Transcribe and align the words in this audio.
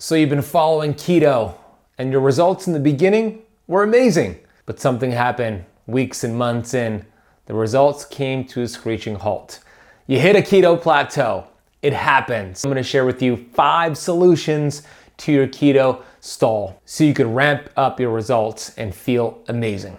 So 0.00 0.14
you've 0.14 0.30
been 0.30 0.42
following 0.42 0.94
keto, 0.94 1.56
and 1.98 2.12
your 2.12 2.20
results 2.20 2.68
in 2.68 2.72
the 2.72 2.78
beginning 2.78 3.42
were 3.66 3.82
amazing. 3.82 4.38
But 4.64 4.78
something 4.78 5.10
happened 5.10 5.64
weeks 5.88 6.22
and 6.22 6.38
months 6.38 6.72
in. 6.72 7.04
The 7.46 7.54
results 7.54 8.04
came 8.04 8.44
to 8.44 8.62
a 8.62 8.68
screeching 8.68 9.16
halt. 9.16 9.58
You 10.06 10.20
hit 10.20 10.36
a 10.36 10.40
keto 10.40 10.80
plateau. 10.80 11.48
It 11.82 11.92
happens. 11.92 12.64
I'm 12.64 12.70
gonna 12.70 12.84
share 12.84 13.04
with 13.04 13.20
you 13.20 13.48
five 13.54 13.98
solutions 13.98 14.82
to 15.16 15.32
your 15.32 15.48
keto 15.48 16.04
stall 16.20 16.80
so 16.84 17.02
you 17.02 17.12
can 17.12 17.34
ramp 17.34 17.68
up 17.76 17.98
your 17.98 18.10
results 18.10 18.78
and 18.78 18.94
feel 18.94 19.42
amazing. 19.48 19.98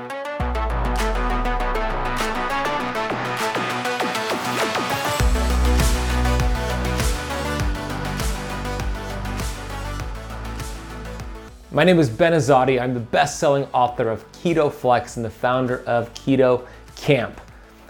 My 11.73 11.85
name 11.85 11.99
is 11.99 12.09
Ben 12.09 12.33
Azadi. 12.33 12.81
I'm 12.81 12.93
the 12.93 12.99
best 12.99 13.39
selling 13.39 13.63
author 13.73 14.09
of 14.09 14.29
Keto 14.33 14.69
Flex 14.69 15.15
and 15.15 15.23
the 15.23 15.29
founder 15.29 15.81
of 15.85 16.13
Keto 16.13 16.67
Kamp. 16.97 17.39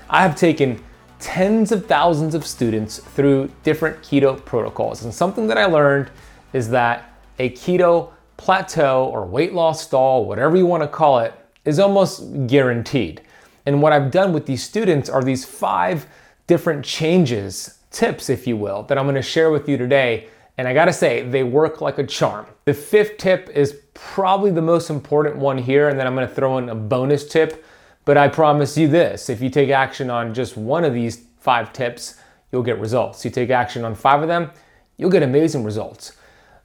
I 0.07 0.21
have 0.21 0.35
taken 0.35 0.83
tens 1.19 1.71
of 1.71 1.87
thousands 1.87 2.35
of 2.35 2.45
students 2.45 2.99
through 2.99 3.49
different 3.63 3.99
keto 4.03 4.45
protocols, 4.45 5.03
and 5.03 5.11
something 5.11 5.47
that 5.47 5.57
I 5.57 5.65
learned 5.65 6.11
is 6.53 6.69
that 6.69 7.11
a 7.39 7.49
keto 7.49 8.11
plateau 8.37 9.05
or 9.05 9.25
weight 9.25 9.53
loss 9.53 9.81
stall, 9.81 10.25
whatever 10.25 10.55
you 10.55 10.67
want 10.67 10.83
to 10.83 10.87
call 10.87 11.17
it, 11.17 11.33
is 11.65 11.79
almost 11.79 12.21
guaranteed. 12.45 13.23
And 13.65 13.81
what 13.81 13.93
I've 13.93 14.11
done 14.11 14.31
with 14.31 14.45
these 14.45 14.61
students 14.61 15.09
are 15.09 15.23
these 15.23 15.43
five 15.43 16.05
different 16.45 16.85
changes, 16.85 17.79
tips, 17.89 18.29
if 18.29 18.45
you 18.45 18.57
will, 18.57 18.83
that 18.83 18.99
I'm 18.99 19.05
going 19.05 19.15
to 19.15 19.23
share 19.23 19.49
with 19.49 19.67
you 19.67 19.75
today 19.75 20.27
and 20.57 20.67
I 20.67 20.73
gotta 20.73 20.93
say, 20.93 21.23
they 21.23 21.43
work 21.43 21.81
like 21.81 21.97
a 21.97 22.05
charm. 22.05 22.45
The 22.65 22.73
fifth 22.73 23.17
tip 23.17 23.49
is 23.53 23.79
probably 23.93 24.51
the 24.51 24.61
most 24.61 24.89
important 24.89 25.37
one 25.37 25.57
here, 25.57 25.89
and 25.89 25.99
then 25.99 26.07
I'm 26.07 26.15
gonna 26.15 26.27
throw 26.27 26.57
in 26.57 26.69
a 26.69 26.75
bonus 26.75 27.27
tip. 27.27 27.65
But 28.03 28.17
I 28.17 28.27
promise 28.27 28.77
you 28.77 28.87
this 28.87 29.29
if 29.29 29.41
you 29.41 29.49
take 29.49 29.69
action 29.69 30.09
on 30.09 30.33
just 30.33 30.57
one 30.57 30.83
of 30.83 30.93
these 30.93 31.25
five 31.39 31.71
tips, 31.71 32.15
you'll 32.51 32.63
get 32.63 32.79
results. 32.79 33.23
You 33.23 33.31
take 33.31 33.49
action 33.49 33.85
on 33.85 33.95
five 33.95 34.21
of 34.21 34.27
them, 34.27 34.51
you'll 34.97 35.09
get 35.09 35.23
amazing 35.23 35.63
results. 35.63 36.13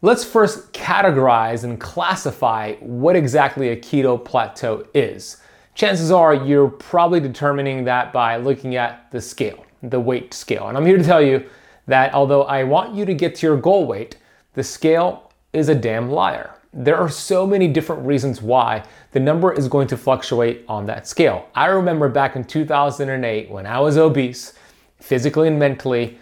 Let's 0.03 0.25
first 0.25 0.73
categorize 0.73 1.65
and 1.65 1.81
classify 1.81 2.75
what 2.77 3.17
exactly 3.17 3.71
a 3.71 3.77
keto 3.77 4.23
plateau 4.23 4.87
is. 4.95 5.39
Chances 5.75 6.11
are 6.11 6.34
you're 6.34 6.69
probably 6.69 7.21
determining 7.21 7.84
that 7.84 8.12
by 8.12 8.37
looking 8.37 8.77
at 8.77 9.11
the 9.11 9.21
scale, 9.21 9.65
the 9.83 10.00
weight 10.00 10.34
scale. 10.34 10.69
And 10.69 10.77
I'm 10.77 10.87
here 10.87 10.98
to 10.98 11.05
tell 11.05 11.23
you 11.23 11.47
that 11.87 12.15
although 12.15 12.45
I 12.45 12.65
want 12.65 12.95
you 12.95 13.05
to 13.05 13.15
get 13.15 13.37
to 13.37 13.47
your 13.47 13.56
goal 13.56 13.87
weight, 13.87 14.17
the 14.55 14.62
scale 14.62 15.33
is 15.53 15.69
a 15.69 15.75
damn 15.75 16.11
liar. 16.11 16.53
There 16.73 16.97
are 16.97 17.09
so 17.09 17.47
many 17.47 17.69
different 17.69 18.06
reasons 18.06 18.43
why 18.43 18.84
the 19.12 19.21
number 19.21 19.53
is 19.53 19.69
going 19.69 19.88
to 19.88 19.97
fluctuate 19.97 20.65
on 20.69 20.84
that 20.87 21.06
scale. 21.06 21.49
I 21.55 21.66
remember 21.66 22.09
back 22.09 22.37
in 22.37 22.44
2008 22.44 23.50
when 23.50 23.66
I 23.66 23.81
was 23.81 23.97
obese, 23.97 24.53
physically 24.99 25.49
and 25.49 25.59
mentally, 25.59 26.19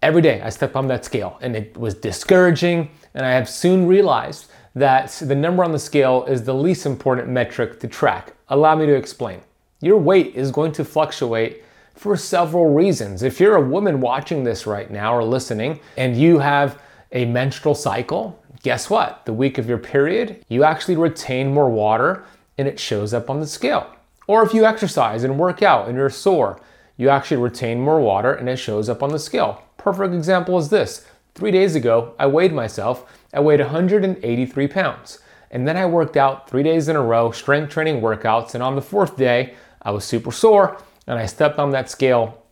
every 0.00 0.22
day 0.22 0.40
I 0.40 0.50
stepped 0.50 0.74
on 0.74 0.88
that 0.88 1.04
scale 1.04 1.38
and 1.40 1.54
it 1.54 1.76
was 1.76 1.94
discouraging. 1.94 2.90
And 3.14 3.24
I 3.24 3.30
have 3.30 3.48
soon 3.48 3.86
realized 3.86 4.50
that 4.74 5.10
the 5.20 5.34
number 5.34 5.62
on 5.62 5.72
the 5.72 5.78
scale 5.78 6.24
is 6.24 6.42
the 6.42 6.54
least 6.54 6.86
important 6.86 7.28
metric 7.28 7.78
to 7.80 7.86
track. 7.86 8.34
Allow 8.48 8.74
me 8.76 8.86
to 8.86 8.94
explain. 8.94 9.40
Your 9.80 9.98
weight 9.98 10.34
is 10.34 10.50
going 10.50 10.72
to 10.72 10.84
fluctuate 10.84 11.62
for 11.94 12.16
several 12.16 12.72
reasons. 12.72 13.22
If 13.22 13.40
you're 13.40 13.56
a 13.56 13.68
woman 13.68 14.00
watching 14.00 14.44
this 14.44 14.66
right 14.66 14.90
now 14.90 15.14
or 15.14 15.24
listening 15.24 15.80
and 15.96 16.16
you 16.16 16.38
have 16.38 16.80
a 17.12 17.24
menstrual 17.26 17.74
cycle, 17.74 18.42
guess 18.62 18.88
what? 18.88 19.24
The 19.26 19.32
week 19.32 19.58
of 19.58 19.68
your 19.68 19.78
period, 19.78 20.44
you 20.48 20.64
actually 20.64 20.96
retain 20.96 21.52
more 21.52 21.70
water 21.70 22.24
and 22.58 22.66
it 22.66 22.80
shows 22.80 23.12
up 23.14 23.30
on 23.30 23.40
the 23.40 23.46
scale. 23.46 23.94
Or 24.26 24.42
if 24.42 24.54
you 24.54 24.64
exercise 24.64 25.24
and 25.24 25.38
work 25.38 25.62
out 25.62 25.88
and 25.88 25.96
you're 25.96 26.10
sore, 26.10 26.60
you 26.96 27.08
actually 27.08 27.38
retain 27.38 27.80
more 27.80 28.00
water 28.00 28.32
and 28.32 28.48
it 28.48 28.56
shows 28.56 28.88
up 28.88 29.02
on 29.02 29.10
the 29.10 29.18
scale. 29.18 29.62
Perfect 29.76 30.14
example 30.14 30.58
is 30.58 30.70
this. 30.70 31.06
Three 31.34 31.50
days 31.50 31.74
ago, 31.74 32.14
I 32.18 32.26
weighed 32.26 32.52
myself. 32.52 33.10
I 33.32 33.40
weighed 33.40 33.60
183 33.60 34.68
pounds. 34.68 35.18
And 35.50 35.66
then 35.66 35.76
I 35.76 35.86
worked 35.86 36.16
out 36.16 36.48
three 36.48 36.62
days 36.62 36.88
in 36.88 36.96
a 36.96 37.02
row, 37.02 37.30
strength 37.30 37.72
training 37.72 38.00
workouts. 38.00 38.54
And 38.54 38.62
on 38.62 38.74
the 38.74 38.82
fourth 38.82 39.16
day, 39.16 39.54
I 39.82 39.90
was 39.90 40.04
super 40.04 40.32
sore 40.32 40.78
and 41.06 41.18
I 41.18 41.26
stepped 41.26 41.58
on 41.58 41.70
that 41.70 41.90
scale 41.90 42.42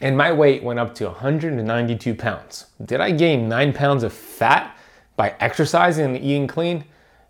and 0.00 0.16
my 0.16 0.32
weight 0.32 0.62
went 0.62 0.78
up 0.78 0.94
to 0.96 1.06
192 1.06 2.14
pounds. 2.14 2.66
Did 2.84 3.00
I 3.00 3.10
gain 3.10 3.48
nine 3.48 3.72
pounds 3.72 4.02
of 4.02 4.12
fat 4.12 4.76
by 5.16 5.34
exercising 5.38 6.04
and 6.04 6.16
eating 6.16 6.46
clean? 6.46 6.84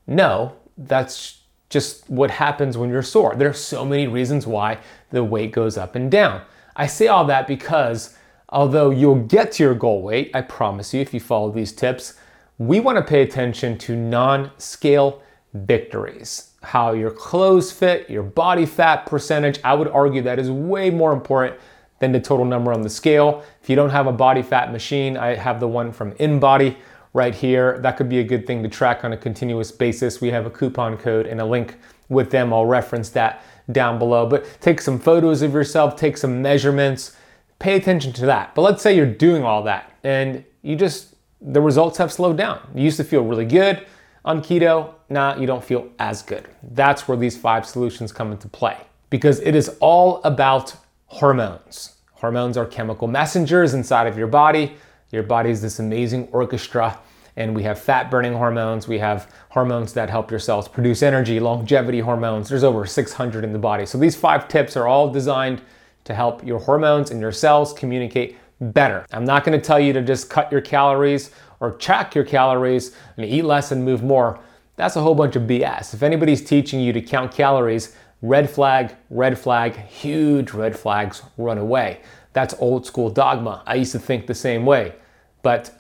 No, 0.07 0.57
that's 0.77 1.41
just 1.69 2.09
what 2.09 2.31
happens 2.31 2.79
when 2.79 2.91
you're 2.91 3.03
sore. 3.03 3.35
There 3.35 3.49
are 3.49 3.55
so 3.55 3.85
many 3.85 4.07
reasons 4.07 4.47
why 4.47 4.79
the 5.11 5.25
weight 5.25 5.53
goes 5.53 5.77
up 5.77 5.95
and 5.95 6.11
down. 6.11 6.43
I 6.77 6.87
say 6.87 7.09
all 7.09 7.25
that 7.27 7.47
because 7.47 8.17
although 8.49 8.91
you'll 8.91 9.25
get 9.25 9.53
to 9.53 9.63
your 9.63 9.75
goal 9.75 10.03
weight, 10.03 10.31
I 10.35 10.43
promise 10.43 10.95
you, 10.95 11.01
if 11.01 11.13
you 11.13 11.21
follow 11.21 11.51
these 11.51 11.73
tips, 11.73 12.15
we 12.59 12.81
want 12.81 12.97
to 12.97 13.05
pay 13.05 13.23
attention 13.23 13.77
to 13.79 13.97
non 13.97 14.51
scale 14.59 15.23
victories 15.53 16.52
how 16.63 16.93
your 16.93 17.11
clothes 17.11 17.73
fit, 17.73 18.09
your 18.09 18.23
body 18.23 18.67
fat 18.67 19.07
percentage. 19.07 19.59
I 19.65 19.75
would 19.75 19.89
argue 19.89 20.23
that 20.23 20.39
is 20.39 20.51
way 20.51 20.91
more 20.91 21.13
important 21.13 21.59
than 21.99 22.13
the 22.13 22.21
total 22.21 22.45
number 22.45 22.73
on 22.73 22.83
the 22.83 22.91
scale. 22.91 23.45
If 23.63 23.71
you 23.71 23.77
don't 23.77 23.91
have 23.91 24.07
a 24.07 24.13
body 24.13 24.43
fat 24.43 24.73
machine, 24.73 25.17
I 25.17 25.35
have 25.35 25.61
the 25.61 25.69
one 25.69 25.93
from 25.93 26.13
InBody 26.13 26.77
right 27.13 27.35
here. 27.35 27.79
That 27.79 27.97
could 27.97 28.09
be 28.09 28.19
a 28.19 28.25
good 28.25 28.47
thing 28.47 28.63
to 28.63 28.69
track 28.69 29.05
on 29.05 29.13
a 29.13 29.17
continuous 29.17 29.71
basis. 29.71 30.21
We 30.21 30.31
have 30.31 30.47
a 30.47 30.51
coupon 30.51 30.97
code 30.97 31.27
and 31.27 31.41
a 31.41 31.45
link 31.45 31.77
with 32.09 32.31
them. 32.31 32.53
I'll 32.53 32.67
reference 32.67 33.11
that 33.11 33.43
down 33.71 33.99
below. 33.99 34.27
But 34.27 34.47
take 34.61 34.81
some 34.81 34.99
photos 34.99 35.43
of 35.43 35.53
yourself, 35.53 35.97
take 35.97 36.17
some 36.17 36.43
measurements, 36.43 37.17
pay 37.59 37.77
attention 37.77 38.13
to 38.15 38.27
that. 38.27 38.55
But 38.55 38.63
let's 38.63 38.83
say 38.83 38.97
you're 38.97 39.07
doing 39.07 39.45
all 39.45 39.63
that 39.65 39.93
and 40.03 40.45
you 40.63 40.75
just, 40.77 41.15
the 41.41 41.61
results 41.61 41.99
have 41.99 42.13
slowed 42.13 42.37
down. 42.37 42.61
You 42.75 42.83
used 42.83 42.97
to 42.97 43.05
feel 43.05 43.23
really 43.23 43.45
good 43.45 43.87
on 44.25 44.41
keto, 44.41 44.95
nah, 45.09 45.37
you 45.37 45.47
don't 45.47 45.65
feel 45.65 45.89
as 45.99 46.23
good. 46.23 46.49
That's 46.63 47.09
where 47.09 47.17
these 47.17 47.37
five 47.37 47.67
solutions 47.67 48.13
come 48.13 48.31
into 48.31 48.49
play 48.49 48.77
because 49.11 49.41
it 49.41 49.55
is 49.55 49.77
all 49.81 50.23
about 50.23 50.77
hormones. 51.07 51.97
Hormones 52.13 52.57
are 52.57 52.65
chemical 52.65 53.09
messengers 53.09 53.75
inside 53.75 54.07
of 54.07 54.17
your 54.17 54.29
body. 54.29 54.77
Your 55.11 55.25
body 55.25 55.51
is 55.51 55.61
this 55.61 55.81
amazing 55.81 56.29
orchestra, 56.31 56.99
and 57.37 57.55
we 57.55 57.65
have 57.65 57.81
fat 57.81 58.11
burning 58.11 58.33
hormones. 58.33 58.87
We 58.87 58.99
have 58.99 59.31
hormones 59.51 59.93
that 59.95 60.09
help 60.09 60.31
your 60.31 60.41
cells 60.41 60.69
produce 60.69 61.03
energy, 61.03 61.41
longevity 61.41 62.01
hormones. 62.01 62.49
There's 62.49 62.65
over 62.65 62.87
600 62.87 63.45
in 63.45 63.53
the 63.53 63.59
body. 63.59 63.87
So 63.87 63.99
these 63.99 64.17
five 64.17 64.47
tips 64.49 64.77
are 64.77 64.87
all 64.87 65.11
designed 65.11 65.63
to 66.05 66.15
help 66.15 66.47
your 66.47 66.61
hormones 66.61 67.11
and 67.11 67.21
your 67.21 67.33
cells 67.33 67.73
communicate 67.73 68.37
better. 68.61 69.05
I'm 69.13 69.25
not 69.25 69.45
to 69.45 69.61
tell 69.61 69.81
you 69.81 69.93
to 69.93 70.03
just 70.03 70.31
cut 70.31 70.51
your 70.53 70.61
calories 70.61 71.33
or 71.63 71.71
track 71.71 72.15
your 72.15 72.25
calories 72.25 72.95
and 73.17 73.25
eat 73.25 73.45
less 73.45 73.71
and 73.71 73.85
move 73.85 74.03
more, 74.03 74.41
that's 74.75 74.97
a 74.97 75.01
whole 75.01 75.15
bunch 75.15 75.37
of 75.37 75.45
BS. 75.45 75.95
If 75.95 76.03
anybody's 76.03 76.45
teaching 76.45 76.81
you 76.81 76.93
to 76.93 77.01
count 77.01 77.33
calories, 77.33 77.95
red 78.21 78.51
flag, 78.51 78.97
red 79.11 79.39
flag, 79.39 79.77
huge 79.77 80.51
red 80.51 80.77
flags, 80.77 81.23
run 81.39 81.59
away. 81.59 82.01
That's 82.33 82.53
old 82.59 82.85
school 82.85 83.11
dogma. 83.11 83.63
I 83.65 83.77
used 83.77 83.93
to 83.93 84.01
think 84.01 84.27
the 84.27 84.35
same 84.35 84.67
way. 84.67 84.95
But 85.43 85.71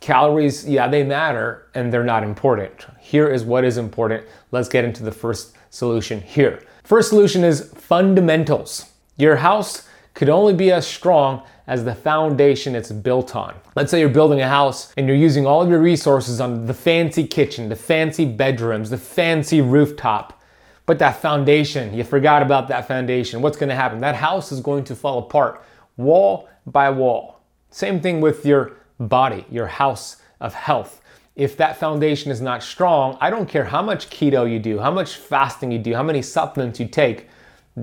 calories, 0.00 0.68
yeah, 0.68 0.88
they 0.88 1.04
matter 1.04 1.68
and 1.74 1.92
they're 1.92 2.02
not 2.02 2.24
important. 2.24 2.86
Here 2.98 3.28
is 3.28 3.44
what 3.44 3.64
is 3.64 3.78
important. 3.78 4.26
Let's 4.50 4.68
get 4.68 4.84
into 4.84 5.04
the 5.04 5.12
first 5.12 5.56
solution 5.70 6.20
here. 6.20 6.60
First 6.82 7.10
solution 7.10 7.44
is 7.44 7.72
fundamentals. 7.76 8.90
Your 9.16 9.36
house 9.36 9.86
could 10.14 10.28
only 10.28 10.54
be 10.54 10.72
as 10.72 10.86
strong 10.86 11.42
as 11.66 11.84
the 11.84 11.94
foundation 11.94 12.74
it's 12.74 12.90
built 12.90 13.36
on. 13.36 13.54
Let's 13.76 13.90
say 13.90 14.00
you're 14.00 14.08
building 14.08 14.40
a 14.40 14.48
house 14.48 14.92
and 14.96 15.06
you're 15.06 15.16
using 15.16 15.46
all 15.46 15.62
of 15.62 15.68
your 15.68 15.80
resources 15.80 16.40
on 16.40 16.66
the 16.66 16.74
fancy 16.74 17.26
kitchen, 17.26 17.68
the 17.68 17.76
fancy 17.76 18.24
bedrooms, 18.24 18.90
the 18.90 18.98
fancy 18.98 19.60
rooftop. 19.60 20.42
But 20.86 20.98
that 20.98 21.22
foundation, 21.22 21.94
you 21.94 22.02
forgot 22.02 22.42
about 22.42 22.66
that 22.68 22.88
foundation. 22.88 23.40
What's 23.40 23.56
gonna 23.56 23.76
happen? 23.76 24.00
That 24.00 24.16
house 24.16 24.50
is 24.50 24.60
going 24.60 24.84
to 24.84 24.96
fall 24.96 25.18
apart 25.18 25.62
wall 25.96 26.48
by 26.66 26.90
wall. 26.90 27.40
Same 27.70 28.00
thing 28.00 28.20
with 28.20 28.44
your 28.44 28.72
body, 28.98 29.44
your 29.50 29.66
house 29.66 30.16
of 30.40 30.54
health. 30.54 31.00
If 31.36 31.56
that 31.58 31.76
foundation 31.76 32.30
is 32.30 32.40
not 32.40 32.62
strong, 32.62 33.16
I 33.20 33.30
don't 33.30 33.48
care 33.48 33.64
how 33.64 33.82
much 33.82 34.10
keto 34.10 34.50
you 34.50 34.58
do, 34.58 34.78
how 34.78 34.90
much 34.90 35.16
fasting 35.16 35.70
you 35.70 35.78
do, 35.78 35.94
how 35.94 36.02
many 36.02 36.22
supplements 36.22 36.80
you 36.80 36.86
take, 36.86 37.28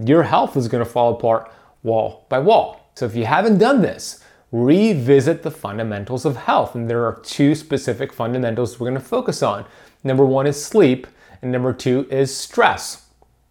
your 0.06 0.24
health 0.24 0.57
is 0.57 0.68
to 0.68 0.85
fall 0.85 1.13
apart 1.13 1.51
wall 1.83 2.25
by 2.29 2.39
wall. 2.39 2.91
So 2.95 3.06
if 3.06 3.15
you 3.15 3.25
haven't 3.25 3.59
done 3.59 3.81
this, 3.81 4.24
revisit 4.51 5.44
the 5.44 5.51
fundamentals 5.51 6.25
of 6.25 6.35
health. 6.35 6.75
And 6.75 6.89
there 6.89 7.06
are 7.06 7.19
two 7.21 7.56
specific 7.56 8.13
fundamentals 8.13 8.79
we're 8.79 8.89
going 8.89 9.01
to 9.01 9.07
focus 9.07 9.44
on. 9.44 9.65
Number 10.03 10.25
one 10.25 10.47
is 10.47 10.63
sleep, 10.63 11.07
and 11.41 11.51
number 11.51 11.74
two 11.74 12.07
is 12.09 12.35
stress. 12.35 13.07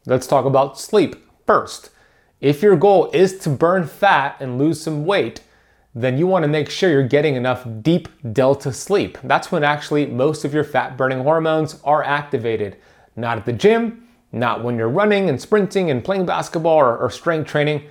Let's 0.06 0.26
talk 0.26 0.44
about 0.44 0.78
sleep 0.78 1.16
first. 1.46 1.90
If 2.40 2.62
your 2.62 2.76
goal 2.76 3.10
is 3.12 3.38
to 3.38 3.50
burn 3.50 3.86
fat 3.86 4.36
and 4.40 4.58
lose 4.58 4.80
some 4.80 5.04
weight, 5.04 5.42
then 5.94 6.18
you 6.18 6.26
want 6.26 6.42
to 6.42 6.48
make 6.48 6.68
sure 6.68 6.90
you're 6.90 7.08
getting 7.08 7.36
enough 7.36 7.66
deep 7.80 8.08
delta 8.32 8.72
sleep. 8.72 9.16
That's 9.24 9.50
when 9.50 9.64
actually 9.64 10.06
most 10.06 10.44
of 10.44 10.52
your 10.52 10.64
fat 10.64 10.96
burning 10.96 11.22
hormones 11.22 11.80
are 11.84 12.04
activated. 12.04 12.76
Not 13.16 13.38
at 13.38 13.46
the 13.46 13.52
gym, 13.54 14.06
not 14.30 14.62
when 14.62 14.76
you're 14.76 14.90
running 14.90 15.30
and 15.30 15.40
sprinting 15.40 15.90
and 15.90 16.04
playing 16.04 16.26
basketball 16.26 16.76
or, 16.76 16.98
or 16.98 17.10
strength 17.10 17.48
training, 17.48 17.84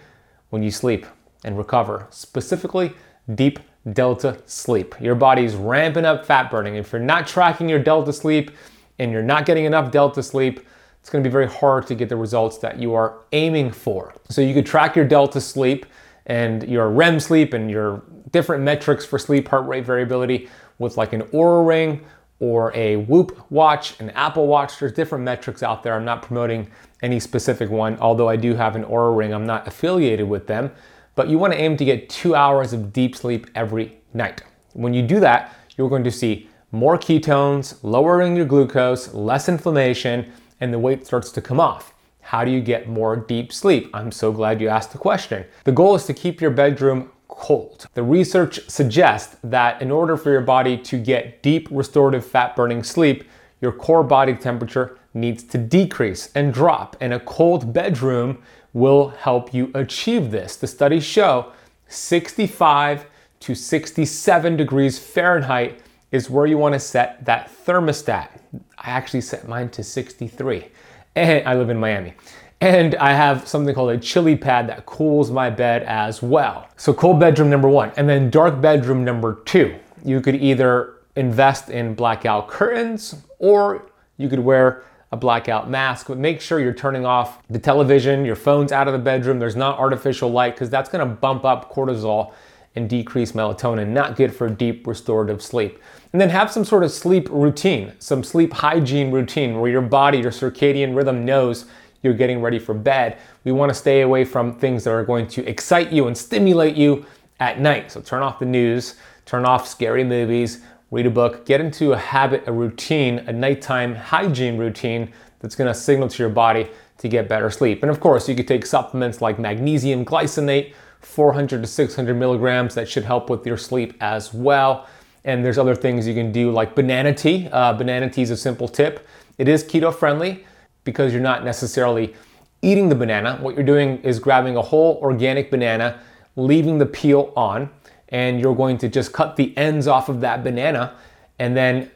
when 0.56 0.64
you 0.64 0.72
sleep 0.72 1.06
and 1.44 1.58
recover. 1.58 2.08
Specifically, 2.12 2.94
deep 3.36 3.60
delta 3.92 4.42
sleep. 4.46 4.96
Your 5.02 5.14
body's 5.14 5.54
ramping 5.54 6.06
up 6.06 6.26
fat 6.26 6.50
burning. 6.50 6.76
If 6.76 6.94
you're 6.94 7.02
not 7.02 7.28
tracking 7.28 7.68
your 7.68 7.80
delta 7.80 8.14
sleep 8.14 8.52
and 8.98 9.12
you're 9.12 9.22
not 9.22 9.46
getting 9.46 9.66
enough 9.66 9.92
delta 9.92 10.24
sleep, 10.24 10.62
it's 11.02 11.10
going 11.10 11.22
to 11.22 11.30
be 11.30 11.32
very 11.32 11.50
hard 11.50 11.86
to 11.88 11.94
get 11.94 12.08
the 12.08 12.16
results 12.16 12.58
that 12.60 12.80
you 12.80 12.94
are 12.94 13.18
aiming 13.34 13.70
for. 13.70 14.16
So 14.30 14.40
you 14.40 14.54
could 14.54 14.66
track 14.66 14.96
your 14.96 15.04
delta 15.04 15.42
sleep 15.42 15.86
and 16.26 16.64
your 16.70 16.90
REM 16.90 17.20
sleep 17.20 17.54
and 17.54 17.70
your 17.70 18.02
different 18.32 18.64
metrics 18.64 19.06
for 19.06 19.20
sleep 19.20 19.50
heart 19.50 19.68
rate 19.68 19.86
variability 19.86 20.50
with 20.80 20.96
like 20.96 21.12
an 21.12 21.24
Oura 21.34 21.68
ring 21.68 22.06
or 22.40 22.74
a 22.74 22.96
Whoop 22.96 23.46
watch, 23.52 24.00
an 24.00 24.10
Apple 24.12 24.48
watch. 24.48 24.80
There's 24.80 24.94
different 24.94 25.26
metrics 25.26 25.64
out 25.64 25.84
there. 25.84 25.96
I'm 25.96 26.06
not 26.06 26.22
promoting 26.22 26.72
any 27.06 27.20
specific 27.20 27.70
one, 27.70 27.98
although 28.00 28.28
I 28.28 28.36
do 28.36 28.56
have 28.56 28.76
an 28.76 28.84
Oura 28.84 29.16
ring. 29.16 29.32
I'm 29.32 29.46
not 29.46 29.68
affiliated 29.68 30.28
with 30.28 30.48
them, 30.48 30.72
but 31.14 31.30
you 31.30 31.38
want 31.38 31.54
to 31.54 31.62
aim 31.62 31.78
to 31.78 31.86
get 31.86 32.10
two 32.10 32.34
hours 32.36 32.74
of 32.74 32.92
deep 32.92 33.16
sleep 33.16 33.46
every 33.54 34.00
night. 34.16 34.42
When 34.74 34.92
you 34.92 35.04
do 35.04 35.20
that, 35.20 35.56
you're 35.78 35.88
going 35.88 36.04
to 36.04 36.12
see 36.12 36.50
more 36.72 36.98
ketones, 36.98 37.78
lowering 37.84 38.36
your 38.36 38.46
glucose, 38.46 39.14
less 39.14 39.48
inflammation, 39.48 40.32
and 40.60 40.74
the 40.74 40.80
weight 40.80 41.06
starts 41.06 41.32
to 41.34 41.42
come 41.42 41.60
off. 41.60 41.94
How 42.22 42.44
do 42.44 42.50
you 42.50 42.60
get 42.60 42.90
more 42.90 43.16
deep 43.16 43.54
sleep? 43.54 43.92
I'm 43.94 44.12
so 44.12 44.32
glad 44.32 44.60
you 44.60 44.68
asked 44.68 44.92
the 44.92 44.98
question. 44.98 45.46
The 45.64 45.72
goal 45.72 45.94
is 45.94 46.06
to 46.08 46.14
keep 46.14 46.42
your 46.42 46.50
bedroom 46.50 47.12
cold. 47.28 47.86
The 47.94 48.02
research 48.02 48.68
suggests 48.68 49.38
that 49.44 49.80
in 49.80 49.92
order 49.92 50.18
for 50.18 50.32
your 50.32 50.42
body 50.42 50.76
to 50.76 50.98
get 50.98 51.44
deep 51.44 51.68
restorative 51.70 52.26
fat 52.26 52.56
burning 52.56 52.82
sleep, 52.82 53.26
your 53.62 53.72
core 53.72 54.04
body 54.04 54.34
temperature 54.34 54.98
needs 55.16 55.44
to 55.44 55.58
decrease 55.58 56.30
and 56.36 56.54
drop, 56.54 56.96
and 57.00 57.14
a 57.14 57.20
cold 57.20 57.74
bedroom 57.74 58.42
will 58.74 59.10
help 59.10 59.54
you 59.54 59.72
achieve 59.74 60.32
this. 60.32 60.58
The 60.58 60.68
studies 60.68 61.04
show 61.04 61.54
65 61.88 63.06
to 63.40 63.56
67 63.56 64.58
degrees 64.58 65.00
Fahrenheit 65.00 65.82
is 66.12 66.30
where 66.30 66.46
you 66.46 66.58
want 66.58 66.74
to 66.74 66.80
set 66.80 67.24
that 67.26 67.50
thermostat. 67.66 68.30
I 68.78 68.90
actually 68.90 69.22
set 69.22 69.48
mine 69.48 69.70
to 69.70 69.84
63, 69.84 70.68
and 71.16 71.48
I 71.48 71.56
live 71.56 71.70
in 71.70 71.80
Miami. 71.80 72.14
And 72.62 72.96
I 72.96 73.14
have 73.14 73.48
something 73.48 73.76
called 73.76 73.92
a 73.92 73.98
chili 73.98 74.36
pad 74.36 74.68
that 74.70 74.86
cools 74.86 75.30
my 75.30 75.50
bed 75.50 75.84
as 75.84 76.22
well. 76.22 76.70
So, 76.78 76.94
cold 76.94 77.20
bedroom 77.20 77.50
number 77.50 77.68
one, 77.68 77.92
and 77.98 78.08
then 78.08 78.30
dark 78.30 78.62
bedroom 78.62 79.04
number 79.04 79.42
two. 79.46 79.76
You 80.04 80.22
could 80.22 80.36
either 80.36 80.96
invest 81.16 81.70
in 81.70 81.96
blackout 81.96 82.48
curtains 82.48 83.24
or 83.40 83.90
you 84.18 84.30
could 84.30 84.40
wear 84.40 84.84
a 85.16 85.18
blackout 85.18 85.70
mask, 85.70 86.08
but 86.08 86.18
make 86.18 86.42
sure 86.42 86.60
you're 86.60 86.74
turning 86.74 87.06
off 87.06 87.42
the 87.50 87.58
television, 87.58 88.26
your 88.26 88.36
phone's 88.36 88.74
out 88.74 88.88
of 88.88 88.94
the 88.94 89.00
bedroom. 89.00 89.40
There's 89.40 89.56
not 89.56 89.80
artificial 89.80 90.30
light 90.30 90.56
because 90.56 90.70
that's 90.70 90.90
gonna 90.90 91.06
bump 91.06 91.46
up 91.46 91.74
cortisol 91.74 92.34
and 92.76 92.90
decrease 92.90 93.32
melatonin, 93.32 93.88
not 93.88 94.18
good 94.18 94.36
for 94.36 94.50
deep 94.50 94.86
restorative 94.86 95.42
sleep. 95.42 95.82
And 96.12 96.20
then 96.20 96.30
have 96.30 96.52
some 96.52 96.66
sort 96.66 96.84
of 96.84 96.92
sleep 96.92 97.30
routine, 97.30 97.94
some 98.00 98.24
sleep 98.24 98.52
hygiene 98.52 99.10
routine 99.10 99.60
where 99.60 99.72
your 99.72 99.82
body, 99.82 100.18
your 100.18 100.32
circadian 100.32 100.94
rhythm 100.96 101.24
knows 101.24 101.66
you're 102.02 102.14
getting 102.14 102.42
ready 102.42 102.60
for 102.60 102.74
bed. 102.74 103.18
We 103.46 103.54
wanna 103.54 103.74
stay 103.74 104.02
away 104.02 104.26
from 104.26 104.60
things 104.60 104.84
that 104.84 104.92
are 104.92 105.06
going 105.06 105.28
to 105.30 105.48
excite 105.48 105.94
you 105.94 106.08
and 106.08 106.18
stimulate 106.18 106.76
you 106.76 107.06
at 107.40 107.62
night. 107.62 107.90
So 107.90 108.02
turn 108.02 108.22
off 108.22 108.40
the 108.40 108.46
news, 108.46 108.96
turn 109.26 109.46
off 109.46 109.66
scary 109.66 110.04
movies, 110.04 110.62
read 110.96 111.06
a 111.06 111.10
book, 111.10 111.46
get 111.46 111.60
into 111.60 111.92
a 111.92 111.98
habit, 111.98 112.42
a 112.48 112.52
routine, 112.54 113.20
a 113.28 113.34
nighttime 113.34 113.94
hygiene 113.94 114.58
routine 114.58 115.12
that's 115.40 115.54
gonna 115.54 115.74
signal 115.74 116.08
to 116.08 116.24
your 116.24 116.30
body 116.30 116.70
to 116.98 117.10
get 117.10 117.28
better 117.28 117.52
sleep. 117.52 117.84
And 117.84 117.92
of 117.92 118.00
course, 118.00 118.30
you 118.30 118.34
could 118.36 118.48
take 118.48 118.66
supplements 118.66 119.20
like 119.20 119.38
magnesium 119.38 120.06
glycinate, 120.06 120.74
400 121.02 121.62
to 121.62 121.68
600 121.68 122.14
milligrams, 122.14 122.76
that 122.76 122.88
should 122.88 123.04
help 123.04 123.30
with 123.30 123.46
your 123.46 123.58
sleep 123.58 123.94
as 124.00 124.34
well. 124.34 124.88
And 125.26 125.44
there's 125.44 125.58
other 125.58 125.76
things 125.76 126.08
you 126.08 126.14
can 126.14 126.32
do 126.32 126.52
like 126.52 126.76
banana 126.76 127.14
tea. 127.14 127.50
Uh, 127.52 127.74
banana 127.74 128.10
tea 128.10 128.22
is 128.22 128.32
a 128.32 128.38
simple 128.38 128.70
tip. 128.70 129.06
It 129.38 129.50
is 129.50 129.66
keto 129.66 129.94
friendly 129.94 130.46
because 130.86 131.12
you're 131.12 131.22
not 131.22 131.44
necessarily 131.44 132.16
eating 132.62 132.88
the 132.88 132.96
banana. 132.96 133.38
What 133.42 133.56
you're 133.56 133.66
doing 133.66 133.98
is 133.98 134.18
grabbing 134.18 134.56
a 134.56 134.62
whole 134.62 134.98
organic 135.02 135.52
banana, 135.52 136.00
leaving 136.38 136.78
the 136.78 136.86
peel 136.86 137.34
on 137.36 137.70
and 138.10 138.40
you're 138.40 138.56
going 138.56 138.78
to 138.80 138.88
just 138.88 139.14
cut 139.14 139.36
the 139.36 139.56
ends 139.58 139.88
off 139.88 140.10
of 140.10 140.22
that 140.22 140.44
banana 140.44 140.96
and 141.40 141.56
then 141.56 141.90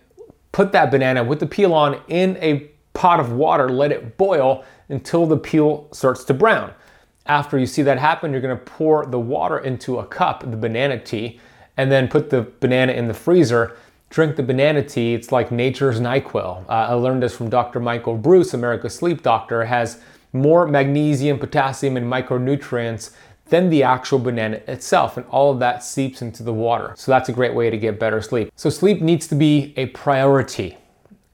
put 0.52 0.72
that 0.72 0.92
banana 0.92 1.24
with 1.24 1.40
the 1.40 1.46
peel 1.46 1.74
on 1.74 2.02
in 2.08 2.38
a 2.42 2.70
pot 2.94 3.20
of 3.20 3.32
water, 3.32 3.70
let 3.70 3.92
it 3.92 4.18
boil 4.18 4.64
until 4.90 5.26
the 5.26 5.38
peel 5.38 5.88
starts 5.92 6.24
to 6.26 6.34
brown. 6.34 6.74
After 7.26 7.60
you 7.60 7.68
see 7.68 7.84
that 7.84 8.00
happen, 8.00 8.32
you're 8.32 8.42
gonna 8.42 8.56
pour 8.56 9.06
the 9.06 9.20
water 9.20 9.60
into 9.60 10.00
a 10.00 10.06
cup, 10.06 10.42
the 10.42 10.58
banana 10.58 11.00
tea, 11.00 11.40
and 11.78 11.92
then 11.92 12.08
put 12.08 12.30
the 12.30 12.48
banana 12.60 12.94
in 12.94 13.08
the 13.08 13.14
freezer. 13.14 13.78
Drink 14.10 14.36
the 14.36 14.44
banana 14.44 14.82
tea. 14.82 15.14
It's 15.14 15.32
like 15.32 15.52
nature's 15.52 16.00
NyQuil. 16.02 16.66
Uh, 16.68 16.72
I 16.72 16.94
learned 16.94 17.22
this 17.22 17.36
from 17.36 17.50
Dr. 17.50 17.80
Michael 17.80 18.18
Breus, 18.18 18.56
America's 18.56 18.96
sleep 18.96 19.22
doctor. 19.22 19.66
Has 19.66 20.02
more 20.34 20.68
magnesium, 20.68 21.38
potassium, 21.38 21.96
and 21.96 22.12
micronutrients 22.12 23.12
than 23.50 23.70
the 23.70 23.84
actual 23.84 24.20
banana 24.20 24.62
itself, 24.68 25.18
and 25.18 25.26
all 25.28 25.52
of 25.52 25.60
that 25.60 25.84
seeps 25.84 26.22
into 26.22 26.44
the 26.44 26.54
water. 26.54 26.94
So 26.96 27.12
that's 27.12 27.30
a 27.30 27.34
great 27.34 27.54
way 27.54 27.70
to 27.70 27.78
get 27.78 28.00
better 28.00 28.22
sleep. 28.22 28.52
So 28.56 28.70
sleep 28.70 29.02
needs 29.02 29.28
to 29.28 29.36
be 29.36 29.74
a 29.78 29.88
priority. 29.88 30.78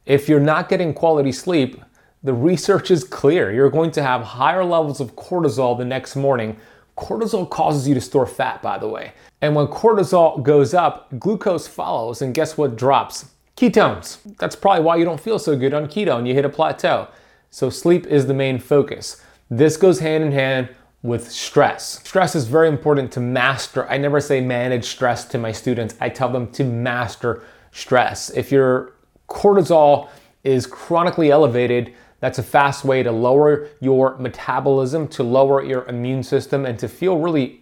If 0.05 0.29
you're 0.29 0.39
not 0.39 0.69
getting 0.69 0.93
quality 0.93 1.31
sleep, 1.31 1.81
the 2.23 2.33
research 2.33 2.89
is 2.91 3.03
clear. 3.03 3.53
You're 3.53 3.69
going 3.69 3.91
to 3.91 4.03
have 4.03 4.21
higher 4.21 4.63
levels 4.63 4.99
of 4.99 5.15
cortisol 5.15 5.77
the 5.77 5.85
next 5.85 6.15
morning. 6.15 6.57
Cortisol 6.97 7.49
causes 7.49 7.87
you 7.87 7.93
to 7.93 8.01
store 8.01 8.25
fat, 8.25 8.61
by 8.61 8.77
the 8.77 8.87
way. 8.87 9.13
And 9.41 9.53
when 9.55 9.67
cortisol 9.67 10.41
goes 10.41 10.73
up, 10.73 11.07
glucose 11.19 11.67
follows, 11.67 12.21
and 12.21 12.33
guess 12.33 12.57
what 12.57 12.75
drops? 12.75 13.25
Ketones. 13.57 14.17
That's 14.37 14.55
probably 14.55 14.83
why 14.83 14.95
you 14.95 15.05
don't 15.05 15.19
feel 15.19 15.39
so 15.39 15.55
good 15.55 15.73
on 15.73 15.87
keto 15.87 16.17
and 16.17 16.27
you 16.27 16.33
hit 16.33 16.45
a 16.45 16.49
plateau. 16.49 17.07
So, 17.51 17.69
sleep 17.69 18.05
is 18.07 18.27
the 18.27 18.33
main 18.33 18.59
focus. 18.59 19.21
This 19.49 19.77
goes 19.77 19.99
hand 19.99 20.23
in 20.23 20.31
hand 20.31 20.69
with 21.05 21.29
stress. 21.29 21.99
Stress 22.03 22.35
is 22.35 22.47
very 22.47 22.67
important 22.67 23.11
to 23.11 23.19
master. 23.19 23.87
I 23.89 23.97
never 23.97 24.19
say 24.19 24.41
manage 24.41 24.85
stress 24.85 25.23
to 25.25 25.37
my 25.37 25.51
students, 25.51 25.95
I 26.01 26.09
tell 26.09 26.29
them 26.29 26.51
to 26.53 26.63
master 26.63 27.43
stress. 27.71 28.31
If 28.31 28.51
your 28.51 28.93
cortisol 29.29 30.09
is 30.43 30.65
chronically 30.65 31.29
elevated, 31.29 31.93
that's 32.21 32.39
a 32.39 32.43
fast 32.43 32.83
way 32.83 33.03
to 33.03 33.11
lower 33.11 33.69
your 33.81 34.17
metabolism, 34.17 35.07
to 35.09 35.21
lower 35.23 35.63
your 35.63 35.85
immune 35.85 36.23
system, 36.23 36.65
and 36.65 36.79
to 36.79 36.87
feel 36.87 37.19
really 37.19 37.61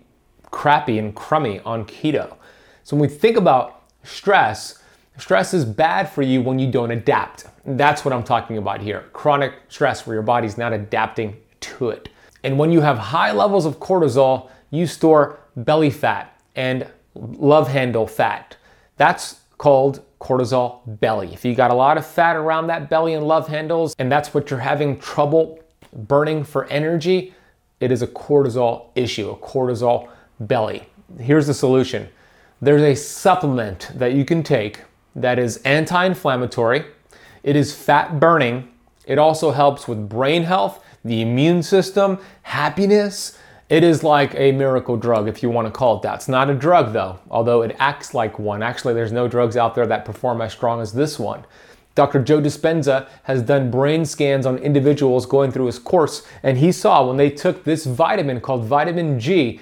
crappy 0.51 0.97
and 0.97 1.13
crummy 1.13 1.59
on 1.61 1.83
keto. 1.85 2.37
So, 2.83 2.95
when 2.95 3.09
we 3.09 3.13
think 3.13 3.35
about 3.35 3.83
stress, 4.03 4.81
stress 5.17 5.53
is 5.53 5.65
bad 5.65 6.07
for 6.09 6.21
you 6.21 6.41
when 6.41 6.59
you 6.59 6.71
don't 6.71 6.91
adapt. 6.91 7.45
That's 7.65 8.05
what 8.05 8.13
I'm 8.13 8.23
talking 8.23 8.57
about 8.57 8.81
here 8.81 9.05
chronic 9.11 9.53
stress 9.67 10.07
where 10.07 10.13
your 10.13 10.23
body's 10.23 10.57
not 10.57 10.71
adapting 10.71 11.35
to 11.61 11.89
it. 11.89 12.09
And 12.43 12.57
when 12.57 12.71
you 12.71 12.81
have 12.81 12.97
high 12.97 13.31
levels 13.31 13.65
of 13.65 13.79
cortisol, 13.79 14.49
you 14.69 14.85
store 14.85 15.39
belly 15.55 15.89
fat 15.89 16.39
and 16.55 16.87
love 17.15 17.67
handle 17.67 18.07
fat. 18.07 18.57
That's 18.97 19.39
called 19.57 20.03
cortisol 20.19 20.81
belly. 20.99 21.33
If 21.33 21.45
you 21.45 21.55
got 21.55 21.71
a 21.71 21.75
lot 21.75 21.97
of 21.97 22.05
fat 22.05 22.35
around 22.35 22.67
that 22.67 22.89
belly 22.89 23.13
and 23.13 23.25
love 23.25 23.47
handles, 23.47 23.95
and 23.99 24.11
that's 24.11 24.33
what 24.33 24.49
you're 24.49 24.59
having 24.59 24.99
trouble 24.99 25.59
burning 25.93 26.43
for 26.43 26.65
energy, 26.65 27.33
it 27.79 27.91
is 27.91 28.01
a 28.01 28.07
cortisol 28.07 28.87
issue, 28.95 29.29
a 29.29 29.35
cortisol 29.35 30.09
belly. 30.39 30.87
Here's 31.19 31.47
the 31.47 31.53
solution 31.53 32.09
there's 32.61 32.81
a 32.81 32.95
supplement 32.95 33.91
that 33.93 34.13
you 34.13 34.23
can 34.23 34.41
take 34.41 34.81
that 35.15 35.37
is 35.37 35.57
anti 35.57 36.05
inflammatory, 36.05 36.85
it 37.43 37.55
is 37.55 37.75
fat 37.75 38.19
burning, 38.19 38.69
it 39.05 39.17
also 39.17 39.51
helps 39.51 39.87
with 39.87 40.07
brain 40.07 40.43
health 40.43 40.83
the 41.05 41.21
immune 41.21 41.63
system, 41.63 42.19
happiness, 42.43 43.37
It 43.69 43.83
is 43.83 44.03
like 44.03 44.35
a 44.35 44.51
miracle 44.51 44.97
drug, 44.97 45.27
if 45.27 45.41
you 45.41 45.49
want 45.49 45.67
to 45.67 45.71
call 45.71 45.97
it 45.97 46.03
that. 46.03 46.15
It's 46.15 46.27
not 46.27 46.49
a 46.49 46.53
drug, 46.53 46.93
though, 46.93 47.19
although 47.31 47.63
it 47.63 47.75
acts 47.79 48.13
like 48.13 48.37
one. 48.37 48.61
Actually, 48.61 48.93
there's 48.93 49.11
no 49.11 49.27
drugs 49.27 49.57
out 49.57 49.73
there 49.73 49.87
that 49.87 50.05
perform 50.05 50.41
as 50.41 50.51
strong 50.51 50.79
as 50.81 50.93
this 50.93 51.17
one. 51.17 51.43
Dr. 51.95 52.21
Joe 52.21 52.41
Dispenza 52.41 53.07
has 53.23 53.41
done 53.41 53.71
brain 53.71 54.05
scans 54.05 54.45
on 54.45 54.57
individuals 54.57 55.25
going 55.25 55.51
through 55.51 55.67
his 55.67 55.79
course, 55.79 56.27
and 56.43 56.57
he 56.57 56.71
saw 56.71 57.07
when 57.07 57.17
they 57.17 57.29
took 57.29 57.63
this 57.63 57.85
vitamin 57.85 58.41
called 58.41 58.65
vitamin 58.65 59.19
G, 59.19 59.59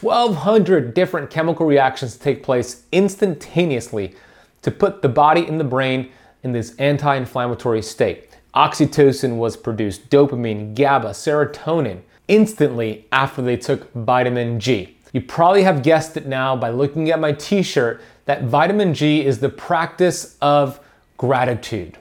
1,200 0.00 0.94
different 0.94 1.30
chemical 1.30 1.66
reactions 1.66 2.16
take 2.16 2.42
place 2.42 2.84
instantaneously 2.90 4.14
to 4.62 4.70
put 4.70 5.02
the 5.02 5.08
body 5.08 5.46
and 5.46 5.60
the 5.60 5.64
brain 5.64 6.10
in 6.42 6.52
this 6.52 6.74
anti 6.76 7.14
inflammatory 7.14 7.82
state. 7.82 8.33
Oxytocin 8.54 9.36
was 9.36 9.56
produced, 9.56 10.08
dopamine, 10.10 10.74
GABA, 10.74 11.10
serotonin 11.10 12.02
instantly 12.28 13.06
after 13.10 13.42
they 13.42 13.56
took 13.56 13.92
vitamin 13.92 14.60
G. 14.60 14.96
You 15.12 15.20
probably 15.20 15.62
have 15.62 15.82
guessed 15.82 16.16
it 16.16 16.26
now 16.26 16.56
by 16.56 16.70
looking 16.70 17.10
at 17.10 17.20
my 17.20 17.32
t 17.32 17.62
shirt 17.62 18.00
that 18.26 18.44
vitamin 18.44 18.94
G 18.94 19.24
is 19.24 19.38
the 19.38 19.48
practice 19.48 20.36
of 20.40 20.80
gratitude. 21.16 21.98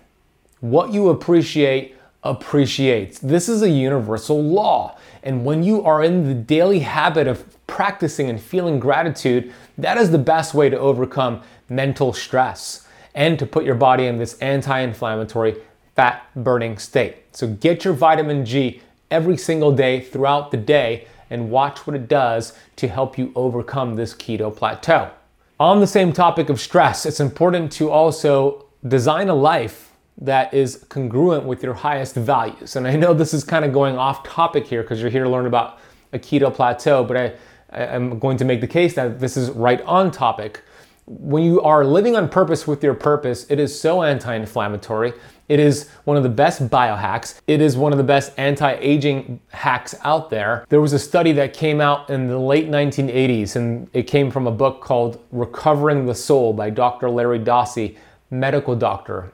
What 0.62 0.94
you 0.94 1.10
appreciate 1.10 1.98
appreciates. 2.24 3.20
This 3.20 3.50
is 3.50 3.62
a 3.62 3.70
universal 3.70 4.42
law. 4.42 4.98
And 5.24 5.46
when 5.46 5.64
you 5.64 5.84
are 5.84 6.04
in 6.04 6.28
the 6.28 6.34
daily 6.34 6.80
habit 6.80 7.28
of 7.28 7.44
practicing 7.68 8.30
and 8.30 8.40
feeling 8.40 8.80
gratitude, 8.80 9.54
that 9.78 9.98
is 9.98 10.12
the 10.12 10.18
best 10.18 10.54
way 10.54 10.70
to 10.70 10.80
overcome 10.80 11.42
mental 11.70 12.14
stress 12.14 12.88
and 13.14 13.38
to 13.40 13.46
put 13.46 13.66
your 13.66 13.76
body 13.76 14.06
in 14.06 14.18
this 14.18 14.38
anti 14.40 14.80
inflammatory, 14.80 15.58
fat 15.96 16.28
burning 16.36 16.78
state. 16.78 17.18
So 17.32 17.48
get 17.48 17.86
your 17.86 17.94
vitamin 17.94 18.46
G 18.46 18.82
every 19.12 19.38
single 19.38 19.72
day 19.72 20.02
throughout 20.02 20.52
the 20.52 20.58
day 20.58 21.08
and 21.30 21.50
watch 21.50 21.86
what 21.86 21.96
it 21.96 22.08
does 22.08 22.54
to 22.76 22.88
help 22.88 23.18
you 23.18 23.32
overcome 23.36 23.96
this 23.96 24.14
keto 24.14 24.56
plateau. 24.56 25.12
On 25.60 25.80
the 25.80 25.88
same 25.88 26.12
topic 26.12 26.50
of 26.50 26.60
stress, 26.60 27.06
it's 27.06 27.20
important 27.20 27.72
to 27.74 27.90
also 27.90 28.66
design 28.88 29.30
a 29.30 29.36
life 29.36 29.92
that 30.18 30.54
is 30.54 30.86
congruent 30.90 31.46
with 31.46 31.64
your 31.64 31.74
highest 31.74 32.16
values. 32.16 32.76
And 32.76 32.88
I 32.88 32.96
know 32.96 33.14
this 33.14 33.34
is 33.34 33.44
kind 33.44 33.66
of 33.66 33.74
going 33.74 33.98
off 33.98 34.24
topic 34.24 34.68
here 34.68 34.82
because 34.82 35.02
you're 35.02 35.10
here 35.10 35.24
to 35.24 35.30
learn 35.30 35.46
about 35.46 35.80
a 36.12 36.20
keto 36.20 36.54
plateau, 36.54 37.04
but 37.04 37.18
I, 37.18 37.34
I'm 37.72 38.20
going 38.20 38.38
to 38.38 38.46
make 38.46 38.62
the 38.62 38.68
case 38.68 38.94
that 38.96 39.20
this 39.20 39.38
is 39.38 39.50
right 39.52 39.82
on 39.82 40.12
topic 40.12 40.62
when 41.06 41.44
you 41.44 41.62
are 41.62 41.84
living 41.84 42.16
on 42.16 42.30
purpose 42.30 42.66
with 42.66 42.84
your 42.84 42.94
purpose, 42.94 43.46
it 43.50 43.60
is 43.60 43.78
so 43.78 44.04
anti 44.04 44.34
inflammatory. 44.36 45.14
It 45.50 45.60
is 45.60 45.90
one 46.06 46.18
of 46.18 46.24
the 46.24 46.30
best 46.30 46.70
biohacks. 46.70 47.40
It 47.48 47.62
is 47.62 47.76
one 47.76 47.92
of 47.92 47.98
the 47.98 48.04
best 48.04 48.32
anti 48.38 48.74
aging 48.80 49.40
hacks 49.50 49.96
out 50.04 50.30
there. 50.30 50.66
There 50.70 50.82
was 50.82 50.94
a 50.94 51.00
study 51.00 51.32
that 51.34 51.54
came 51.54 51.82
out 51.82 52.10
in 52.10 52.28
the 52.28 52.40
late 52.40 52.70
1980s, 52.70 53.56
and 53.56 53.90
it 53.94 54.04
came 54.04 54.32
from 54.32 54.48
a 54.48 54.52
book 54.52 54.82
called 54.82 55.22
Recovering 55.32 56.06
the 56.06 56.16
Soul 56.16 56.54
by 56.54 56.70
Dr. 56.70 57.10
Larry 57.10 57.40
Dossey, 57.40 57.98
medical 58.32 58.76
doctor. 58.76 59.32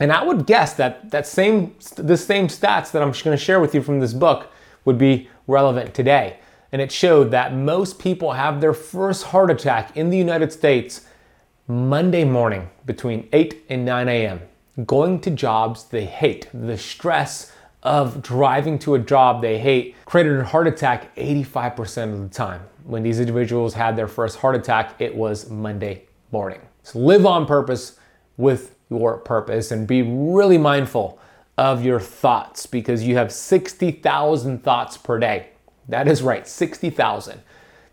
And 0.00 0.12
I 0.12 0.22
would 0.22 0.46
guess 0.46 0.74
that 0.74 1.10
that 1.10 1.26
same 1.26 1.74
the 1.96 2.16
same 2.16 2.48
stats 2.48 2.90
that 2.92 3.02
I'm 3.02 3.12
going 3.12 3.36
to 3.36 3.36
share 3.36 3.60
with 3.60 3.74
you 3.74 3.82
from 3.82 4.00
this 4.00 4.12
book 4.12 4.50
would 4.84 4.98
be 4.98 5.28
relevant 5.46 5.94
today 5.94 6.38
and 6.72 6.82
it 6.82 6.92
showed 6.92 7.30
that 7.30 7.54
most 7.54 7.98
people 7.98 8.32
have 8.32 8.60
their 8.60 8.74
first 8.74 9.24
heart 9.24 9.50
attack 9.50 9.96
in 9.96 10.10
the 10.10 10.18
United 10.18 10.52
States 10.52 11.06
Monday 11.66 12.24
morning 12.24 12.70
between 12.86 13.28
8 13.32 13.64
and 13.68 13.84
9 13.84 14.08
a.m. 14.08 14.40
Going 14.86 15.20
to 15.22 15.30
jobs 15.30 15.84
they 15.84 16.04
hate. 16.04 16.48
The 16.54 16.78
stress 16.78 17.52
of 17.82 18.22
driving 18.22 18.78
to 18.80 18.94
a 18.94 18.98
job 18.98 19.42
they 19.42 19.58
hate 19.58 19.96
created 20.04 20.38
a 20.38 20.44
heart 20.44 20.66
attack 20.66 21.14
85% 21.16 22.12
of 22.12 22.20
the 22.20 22.28
time. 22.28 22.62
When 22.84 23.02
these 23.02 23.18
individuals 23.18 23.74
had 23.74 23.96
their 23.96 24.08
first 24.08 24.38
heart 24.38 24.54
attack, 24.54 24.94
it 25.00 25.14
was 25.14 25.50
Monday 25.50 26.04
morning. 26.30 26.60
So 26.84 27.00
live 27.00 27.26
on 27.26 27.44
purpose 27.44 27.98
with 28.36 28.76
your 28.88 29.18
purpose 29.18 29.72
and 29.72 29.86
be 29.86 30.02
really 30.02 30.58
mindful 30.58 31.18
of 31.56 31.84
your 31.84 31.98
thoughts 31.98 32.66
because 32.66 33.02
you 33.02 33.16
have 33.16 33.32
60,000 33.32 34.62
thoughts 34.62 34.96
per 34.96 35.18
day. 35.18 35.48
That 35.88 36.06
is 36.06 36.22
right, 36.22 36.46
60,000. 36.46 37.42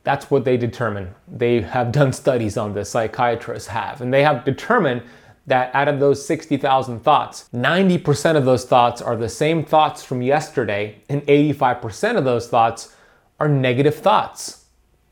That's 0.04 0.30
what 0.30 0.46
they 0.46 0.56
determine. 0.56 1.16
They 1.28 1.62
have 1.62 1.92
done 1.92 2.14
studies 2.14 2.58
on 2.58 2.74
this, 2.74 2.92
psychiatrists 2.92 3.70
have, 3.70 4.02
and 4.02 4.14
they 4.14 4.22
have 4.22 4.46
determined 4.46 5.02
that 5.48 5.74
out 5.76 5.88
of 5.88 6.00
those 6.00 6.26
60,000 6.26 7.00
thoughts, 7.02 7.50
90% 7.54 8.36
of 8.36 8.46
those 8.46 8.66
thoughts 8.66 9.02
are 9.02 9.16
the 9.16 9.30
same 9.30 9.64
thoughts 9.64 10.04
from 10.04 10.22
yesterday, 10.22 11.02
and 11.10 11.22
85% 11.24 12.18
of 12.18 12.26
those 12.26 12.48
thoughts 12.48 12.96
are 13.40 13.48
negative 13.48 13.96
thoughts. 13.96 14.66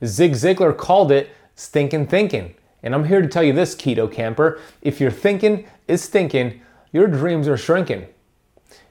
Zig 0.03 0.33
Ziglar 0.33 0.75
called 0.75 1.11
it 1.11 1.29
stinking 1.55 2.07
thinking. 2.07 2.55
And 2.81 2.93
I'm 2.93 3.05
here 3.05 3.21
to 3.21 3.27
tell 3.27 3.43
you 3.43 3.53
this, 3.53 3.75
keto 3.75 4.11
camper 4.11 4.59
if 4.81 4.99
your 4.99 5.11
thinking 5.11 5.65
is 5.87 6.03
stinking, 6.03 6.61
your 6.91 7.07
dreams 7.07 7.47
are 7.47 7.57
shrinking. 7.57 8.07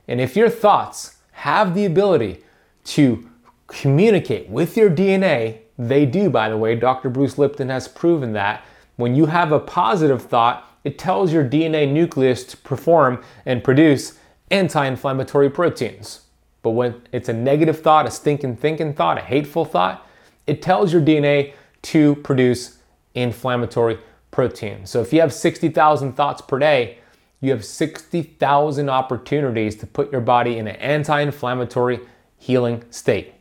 And 0.08 0.20
if 0.20 0.36
your 0.36 0.48
thoughts 0.48 1.16
have 1.32 1.74
the 1.74 1.84
ability 1.84 2.42
to 2.84 3.28
communicate 3.66 4.48
with 4.48 4.76
your 4.76 4.90
DNA. 4.90 5.58
They 5.78 6.06
do, 6.06 6.30
by 6.30 6.48
the 6.48 6.56
way. 6.56 6.76
Dr. 6.76 7.10
Bruce 7.10 7.38
Lipton 7.38 7.68
has 7.70 7.88
proven 7.88 8.32
that. 8.34 8.64
When 8.96 9.14
you 9.14 9.26
have 9.26 9.50
a 9.50 9.58
positive 9.58 10.22
thought, 10.22 10.68
it 10.84 10.98
tells 10.98 11.32
your 11.32 11.44
DNA 11.44 11.90
nucleus 11.90 12.44
to 12.44 12.56
perform 12.58 13.22
and 13.46 13.62
produce 13.62 14.18
anti 14.50 14.84
inflammatory 14.86 15.50
proteins. 15.50 16.22
But 16.62 16.70
when 16.70 17.02
it's 17.12 17.28
a 17.28 17.32
negative 17.32 17.80
thought, 17.80 18.06
a 18.06 18.10
stinking 18.10 18.56
thinking 18.56 18.94
thought, 18.94 19.18
a 19.18 19.22
hateful 19.22 19.64
thought, 19.64 20.06
it 20.46 20.62
tells 20.62 20.92
your 20.92 21.02
DNA 21.02 21.54
to 21.82 22.16
produce 22.16 22.78
inflammatory 23.14 23.98
proteins. 24.30 24.90
So 24.90 25.00
if 25.00 25.12
you 25.12 25.20
have 25.20 25.32
60,000 25.32 26.12
thoughts 26.12 26.40
per 26.40 26.58
day, 26.58 26.98
you 27.40 27.50
have 27.50 27.64
60,000 27.64 28.88
opportunities 28.88 29.76
to 29.76 29.86
put 29.86 30.12
your 30.12 30.20
body 30.20 30.58
in 30.58 30.68
an 30.68 30.76
anti 30.76 31.20
inflammatory 31.20 32.00
healing 32.38 32.84
state. 32.90 33.34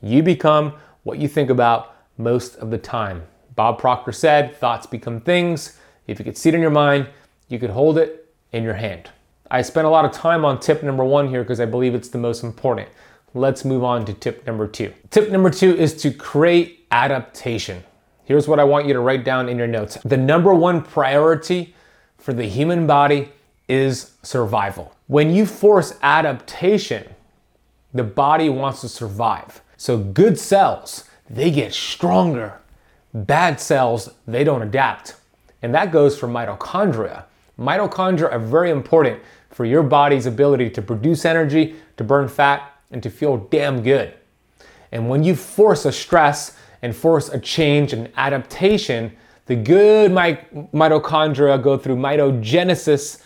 You 0.00 0.22
become 0.22 0.74
what 1.04 1.18
you 1.18 1.28
think 1.28 1.50
about 1.50 1.94
most 2.16 2.56
of 2.56 2.70
the 2.70 2.78
time. 2.78 3.22
Bob 3.54 3.78
Proctor 3.78 4.12
said, 4.12 4.56
thoughts 4.56 4.86
become 4.86 5.20
things. 5.20 5.78
If 6.06 6.18
you 6.18 6.24
could 6.24 6.36
see 6.36 6.48
it 6.48 6.54
in 6.54 6.60
your 6.60 6.70
mind, 6.70 7.08
you 7.48 7.58
could 7.58 7.70
hold 7.70 7.98
it 7.98 8.32
in 8.52 8.62
your 8.62 8.74
hand. 8.74 9.10
I 9.50 9.62
spent 9.62 9.86
a 9.86 9.90
lot 9.90 10.04
of 10.04 10.12
time 10.12 10.44
on 10.44 10.60
tip 10.60 10.82
number 10.82 11.04
one 11.04 11.28
here 11.28 11.42
because 11.42 11.60
I 11.60 11.66
believe 11.66 11.94
it's 11.94 12.08
the 12.08 12.18
most 12.18 12.42
important. 12.42 12.88
Let's 13.34 13.64
move 13.64 13.84
on 13.84 14.04
to 14.06 14.12
tip 14.12 14.46
number 14.46 14.66
two. 14.66 14.92
Tip 15.10 15.30
number 15.30 15.50
two 15.50 15.74
is 15.74 15.94
to 16.02 16.10
create 16.10 16.86
adaptation. 16.90 17.82
Here's 18.24 18.46
what 18.48 18.60
I 18.60 18.64
want 18.64 18.86
you 18.86 18.92
to 18.94 19.00
write 19.00 19.24
down 19.24 19.48
in 19.48 19.58
your 19.58 19.66
notes. 19.66 19.98
The 20.04 20.16
number 20.16 20.54
one 20.54 20.82
priority 20.82 21.74
for 22.18 22.32
the 22.32 22.44
human 22.44 22.86
body 22.86 23.30
is 23.68 24.12
survival. 24.22 24.94
When 25.06 25.34
you 25.34 25.46
force 25.46 25.98
adaptation, 26.02 27.14
the 27.92 28.04
body 28.04 28.48
wants 28.48 28.80
to 28.82 28.88
survive. 28.88 29.60
So 29.76 29.98
good 29.98 30.38
cells, 30.38 31.04
they 31.28 31.50
get 31.50 31.74
stronger. 31.74 32.60
Bad 33.12 33.60
cells, 33.60 34.10
they 34.26 34.44
don't 34.44 34.62
adapt. 34.62 35.16
And 35.62 35.74
that 35.74 35.92
goes 35.92 36.18
for 36.18 36.26
mitochondria. 36.28 37.24
Mitochondria 37.58 38.32
are 38.32 38.38
very 38.38 38.70
important 38.70 39.20
for 39.50 39.64
your 39.64 39.82
body's 39.82 40.26
ability 40.26 40.70
to 40.70 40.82
produce 40.82 41.24
energy, 41.24 41.76
to 41.96 42.04
burn 42.04 42.28
fat, 42.28 42.72
and 42.90 43.02
to 43.02 43.10
feel 43.10 43.36
damn 43.36 43.82
good. 43.82 44.14
And 44.90 45.08
when 45.08 45.22
you 45.22 45.36
force 45.36 45.84
a 45.84 45.92
stress 45.92 46.56
and 46.82 46.94
force 46.94 47.28
a 47.28 47.38
change 47.38 47.92
and 47.92 48.10
adaptation, 48.16 49.16
the 49.46 49.56
good 49.56 50.10
mitochondria 50.10 51.62
go 51.62 51.78
through 51.78 51.96
mitogenesis 51.96 53.22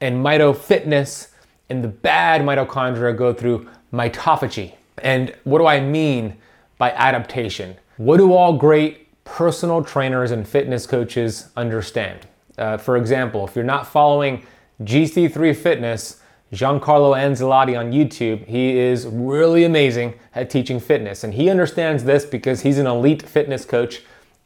and 0.00 0.24
mitofitness, 0.24 1.28
and 1.68 1.82
the 1.82 1.88
bad 1.88 2.42
mitochondria 2.42 3.16
go 3.16 3.32
through 3.32 3.68
mitophagy. 3.92 4.74
And 4.98 5.34
what 5.44 5.58
do 5.58 5.66
I 5.66 5.80
mean 5.80 6.36
by 6.78 6.90
adaptation? 6.92 7.76
What 7.96 8.18
do 8.18 8.32
all 8.32 8.52
great 8.56 9.05
personal 9.26 9.84
trainers 9.84 10.30
and 10.30 10.48
fitness 10.48 10.86
coaches 10.86 11.50
understand? 11.54 12.26
Uh, 12.56 12.78
for 12.78 12.96
example, 12.96 13.46
if 13.46 13.54
you're 13.54 13.64
not 13.64 13.86
following 13.86 14.46
GC3 14.82 15.54
Fitness, 15.54 16.22
Giancarlo 16.52 17.14
Anzalotti 17.14 17.78
on 17.78 17.92
YouTube, 17.92 18.46
he 18.46 18.78
is 18.78 19.06
really 19.06 19.64
amazing 19.64 20.14
at 20.34 20.48
teaching 20.48 20.80
fitness. 20.80 21.24
And 21.24 21.34
he 21.34 21.50
understands 21.50 22.04
this 22.04 22.24
because 22.24 22.62
he's 22.62 22.78
an 22.78 22.86
elite 22.86 23.22
fitness 23.22 23.64
coach. 23.64 24.02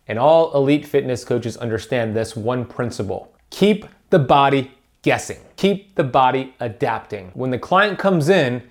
And 0.09 0.19
all 0.19 0.53
elite 0.55 0.87
fitness 0.87 1.25
coaches 1.25 1.57
understand 1.59 2.17
this 2.17 2.35
one 2.35 2.65
principle 2.65 3.33
keep 3.51 3.85
the 4.11 4.19
body 4.19 4.73
guessing, 5.03 5.39
keep 5.57 5.95
the 5.95 6.05
body 6.05 6.55
adapting. 6.61 7.31
When 7.35 7.51
the 7.51 7.59
client 7.59 7.99
comes 7.99 8.29
in, 8.29 8.63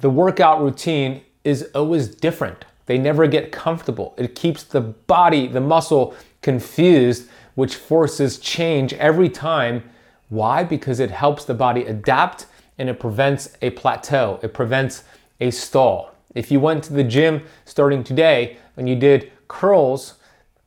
the 0.00 0.10
workout 0.10 0.60
routine 0.60 1.22
is 1.44 1.70
always 1.74 2.08
different. 2.08 2.64
They 2.86 2.98
never 2.98 3.26
get 3.26 3.52
comfortable. 3.52 4.14
It 4.16 4.34
keeps 4.34 4.62
the 4.62 4.80
body, 4.80 5.46
the 5.46 5.60
muscle 5.60 6.14
confused, 6.42 7.28
which 7.54 7.76
forces 7.76 8.38
change 8.38 8.92
every 8.94 9.28
time. 9.28 9.88
Why? 10.28 10.64
Because 10.64 11.00
it 11.00 11.10
helps 11.10 11.44
the 11.44 11.54
body 11.54 11.84
adapt 11.84 12.46
and 12.78 12.88
it 12.88 12.98
prevents 12.98 13.56
a 13.62 13.70
plateau, 13.70 14.40
it 14.42 14.52
prevents 14.52 15.04
a 15.40 15.50
stall. 15.50 16.12
If 16.34 16.50
you 16.50 16.58
went 16.58 16.82
to 16.84 16.92
the 16.92 17.04
gym 17.04 17.44
starting 17.64 18.02
today 18.02 18.58
and 18.76 18.88
you 18.88 18.96
did 18.96 19.30
curls, 19.46 20.14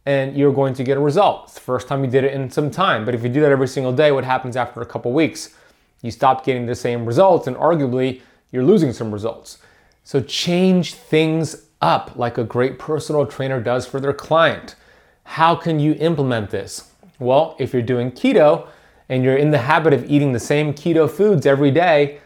and 0.08 0.38
you're 0.38 0.54
going 0.54 0.74
to 0.74 0.86
get 0.86 0.96
a 0.96 1.02
result. 1.02 1.52
First 1.52 1.90
time 1.90 2.02
you 2.02 2.10
did 2.10 2.24
it 2.24 2.34
in 2.34 2.50
some 2.50 2.72
time. 2.72 3.04
But 3.04 3.14
if 3.14 3.24
you 3.24 3.28
do 3.28 3.42
that 3.42 3.52
every 3.52 3.68
single 3.68 3.92
day, 3.92 4.14
what 4.14 4.24
happens 4.24 4.56
after 4.56 4.82
a 4.82 4.86
couple 4.86 5.12
weeks? 5.12 5.54
You 6.02 6.12
stop 6.12 6.46
getting 6.46 6.66
the 6.66 6.76
same 6.76 7.06
results, 7.06 7.46
and 7.46 7.58
arguably, 7.58 8.22
you're 8.54 8.64
losing 8.64 8.94
some 8.94 9.12
results. 9.12 9.58
So 10.06 10.22
change 10.22 10.94
things 10.94 11.67
up 11.81 12.15
like 12.15 12.38
a 12.38 12.43
great 12.43 12.79
personal 12.79 13.25
trainer 13.25 13.62
does 13.62 13.86
for 13.86 14.00
their 14.00 14.13
client. 14.13 14.75
How 15.24 15.55
can 15.55 15.79
you 15.79 15.93
implement 16.00 16.50
this? 16.50 16.91
Well, 17.19 17.55
if 17.60 17.74
you're 17.74 17.81
doing 17.81 18.12
keto 18.12 18.67
and 19.10 19.24
you're 19.24 19.38
in 19.38 19.51
the 19.51 19.57
habit 19.57 19.93
of 19.93 20.10
eating 20.10 20.34
the 20.34 20.39
same 20.39 20.74
keto 20.74 21.10
foods 21.10 21.46
every 21.46 21.72
day, 21.72 22.19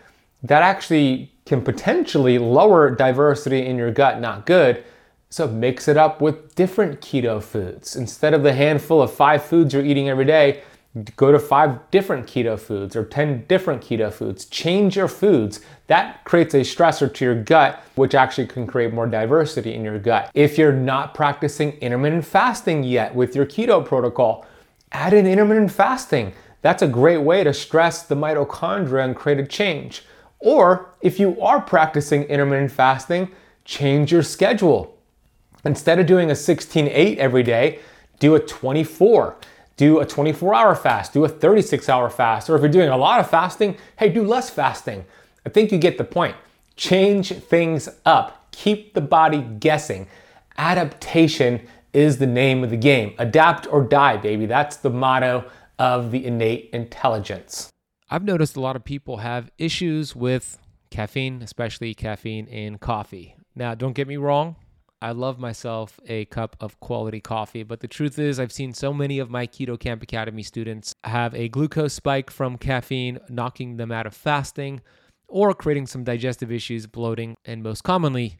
that 0.44 0.62
actually 0.62 1.32
can 1.46 1.62
potentially 1.62 2.38
lower 2.38 2.90
diversity 2.90 3.66
in 3.66 3.78
your 3.78 3.92
gut, 3.92 4.20
not 4.20 4.46
good. 4.46 4.84
So 5.30 5.48
mix 5.48 5.88
it 5.88 5.98
up 5.98 6.22
with 6.22 6.56
different 6.56 7.00
keto 7.00 7.42
foods. 7.42 7.96
Instead 7.96 8.34
of 8.34 8.44
the 8.44 8.54
handful 8.54 9.02
of 9.02 9.14
five 9.14 9.44
foods 9.44 9.74
you're 9.74 9.86
eating 9.86 10.10
every 10.10 10.26
day, 10.26 10.64
go 11.16 11.32
to 11.32 11.40
five 11.40 11.90
different 11.90 12.28
keto 12.28 12.60
foods 12.60 12.96
or 12.96 13.06
10 13.06 13.46
different 13.48 13.82
keto 13.82 14.12
foods. 14.12 14.46
Change 14.46 14.98
your 14.98 15.08
foods. 15.08 15.62
That 15.88 16.24
creates 16.26 16.54
a 16.54 16.62
stressor 16.62 17.14
to 17.14 17.26
your 17.26 17.42
gut, 17.44 17.82
which 17.96 18.14
actually 18.14 18.48
can 18.48 18.68
create 18.68 18.94
more 18.94 19.08
diversity 19.08 19.74
in 19.74 19.86
your 19.86 20.00
gut. 20.00 20.30
If 20.34 20.58
you're 20.58 20.74
not 20.74 21.14
practicing 21.14 21.74
intermittent 21.74 22.26
fasting 22.26 22.84
yet 22.84 23.16
with 23.16 23.36
your 23.36 23.46
keto 23.46 23.86
protocol, 23.86 24.46
add 24.92 25.14
in 25.14 25.26
intermittent 25.26 25.72
fasting. 25.72 26.34
That's 26.62 26.82
a 26.82 26.88
great 26.88 27.20
way 27.20 27.44
to 27.44 27.54
stress 27.54 28.04
the 28.04 28.16
mitochondria 28.16 29.06
and 29.06 29.16
create 29.16 29.40
a 29.40 29.48
change. 29.48 30.04
Or 30.40 30.94
if 31.02 31.20
you 31.20 31.40
are 31.42 31.62
practicing 31.62 32.24
intermittent 32.24 32.72
fasting, 32.72 33.32
change 33.64 34.12
your 34.12 34.24
schedule. 34.24 34.98
Instead 35.64 36.00
of 36.00 36.06
doing 36.06 36.32
a 36.32 36.36
16 36.36 36.88
8 36.88 37.18
every 37.18 37.44
day, 37.44 37.80
do 38.20 38.36
a 38.36 38.40
24 38.40 39.38
do 39.82 40.00
a 40.00 40.06
24 40.06 40.54
hour 40.54 40.76
fast, 40.76 41.12
do 41.12 41.26
a 41.26 41.28
36 41.28 41.90
hour 41.90 42.08
fast, 42.08 42.52
or 42.52 42.56
if 42.56 42.62
you're 42.62 42.70
doing 42.70 42.90
a 42.90 42.98
lot 42.98 43.20
of 43.20 43.28
fasting, 43.28 43.76
hey, 43.98 44.10
do 44.10 44.24
less 44.24 44.48
fasting. 44.48 45.04
I 45.44 45.50
think 45.50 45.72
you 45.72 45.80
get 45.80 45.98
the 45.98 46.04
point. 46.04 46.36
Change 46.76 47.34
things 47.34 47.90
up, 48.06 48.52
keep 48.52 48.94
the 48.94 49.02
body 49.02 49.42
guessing. 49.42 50.08
Adaptation 50.56 51.68
is 51.94 52.20
the 52.20 52.28
name 52.28 52.64
of 52.64 52.70
the 52.70 52.78
game. 52.78 53.16
Adapt 53.18 53.66
or 53.74 53.84
die, 53.84 54.18
baby. 54.18 54.46
That's 54.46 54.76
the 54.76 54.92
motto 54.92 55.50
of 55.80 56.12
the 56.12 56.28
innate 56.28 56.70
intelligence. 56.74 57.72
I've 58.08 58.24
noticed 58.24 58.56
a 58.56 58.62
lot 58.62 58.76
of 58.76 58.84
people 58.84 59.18
have 59.18 59.50
issues 59.58 60.16
with 60.16 60.60
caffeine, 60.92 61.42
especially 61.42 61.96
caffeine 61.96 62.46
in 62.46 62.78
coffee. 62.78 63.36
Now, 63.56 63.74
don't 63.74 63.94
get 63.94 64.08
me 64.08 64.18
wrong, 64.18 64.58
I 65.02 65.14
love 65.14 65.40
myself 65.40 66.00
a 66.06 66.26
cup 66.26 66.56
of 66.60 66.80
quality 66.80 67.20
coffee, 67.20 67.64
but 67.64 67.80
the 67.80 67.88
truth 67.88 68.20
is, 68.20 68.40
I've 68.40 68.52
seen 68.52 68.72
so 68.74 68.94
many 68.94 69.18
of 69.18 69.32
my 69.32 69.48
Keto 69.48 69.80
Kamp 69.80 70.04
Academy 70.04 70.44
students 70.44 70.94
have 71.04 71.34
a 71.34 71.50
glucose 71.50 71.94
spike 71.94 72.30
from 72.30 72.58
caffeine, 72.58 73.18
knocking 73.28 73.78
them 73.78 73.92
out 73.92 74.06
of 74.06 74.14
fasting, 74.14 74.82
or 75.28 75.54
creating 75.56 75.88
some 75.88 76.04
digestive 76.04 76.52
issues, 76.52 76.86
bloating, 76.86 77.36
and 77.46 77.64
most 77.64 77.84
commonly, 77.84 78.38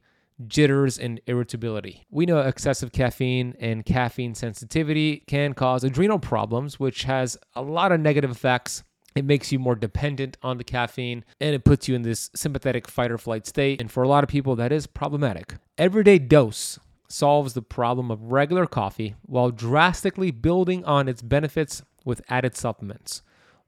jitters 0.48 1.00
and 1.00 1.20
irritability. 1.26 2.06
We 2.12 2.28
know 2.28 2.40
excessive 2.42 2.92
caffeine 2.92 3.56
and 3.60 3.84
caffeine 3.84 4.36
sensitivity 4.36 5.24
can 5.28 5.54
cause 5.54 5.84
adrenal 5.84 6.20
problems, 6.20 6.80
which 6.80 7.04
has 7.04 7.38
a 7.56 7.62
lot 7.62 7.92
of 7.92 8.00
negative 8.00 8.30
effects 8.30 8.84
it 9.16 9.26
makes 9.26 9.52
you 9.52 9.60
more 9.60 9.76
dependent 9.76 10.38
on 10.42 10.58
the 10.58 10.64
caffeine 10.64 11.26
and 11.40 11.54
it 11.54 11.64
puts 11.64 11.88
you 11.88 11.96
in 11.96 12.02
this 12.02 12.30
sympathetic 12.36 12.88
fight 12.88 13.12
or 13.12 13.18
flight 13.18 13.46
state. 13.46 13.82
And 13.82 13.92
for 13.92 14.04
a 14.04 14.08
lot 14.08 14.24
of 14.24 14.30
people, 14.30 14.56
that 14.56 14.72
is 14.72 14.88
problematic. 14.88 15.56
Everyday 15.78 16.20
Dose 16.20 16.80
solves 17.08 17.54
the 17.54 17.62
problem 17.62 18.10
of 18.10 18.32
regular 18.32 18.66
coffee 18.66 19.16
while 19.24 19.52
drastically 19.52 20.32
building 20.32 20.86
on 20.86 21.10
its 21.10 21.22
benefits 21.22 21.82
with 22.06 22.22
added 22.30 22.56
supplements. 22.56 23.22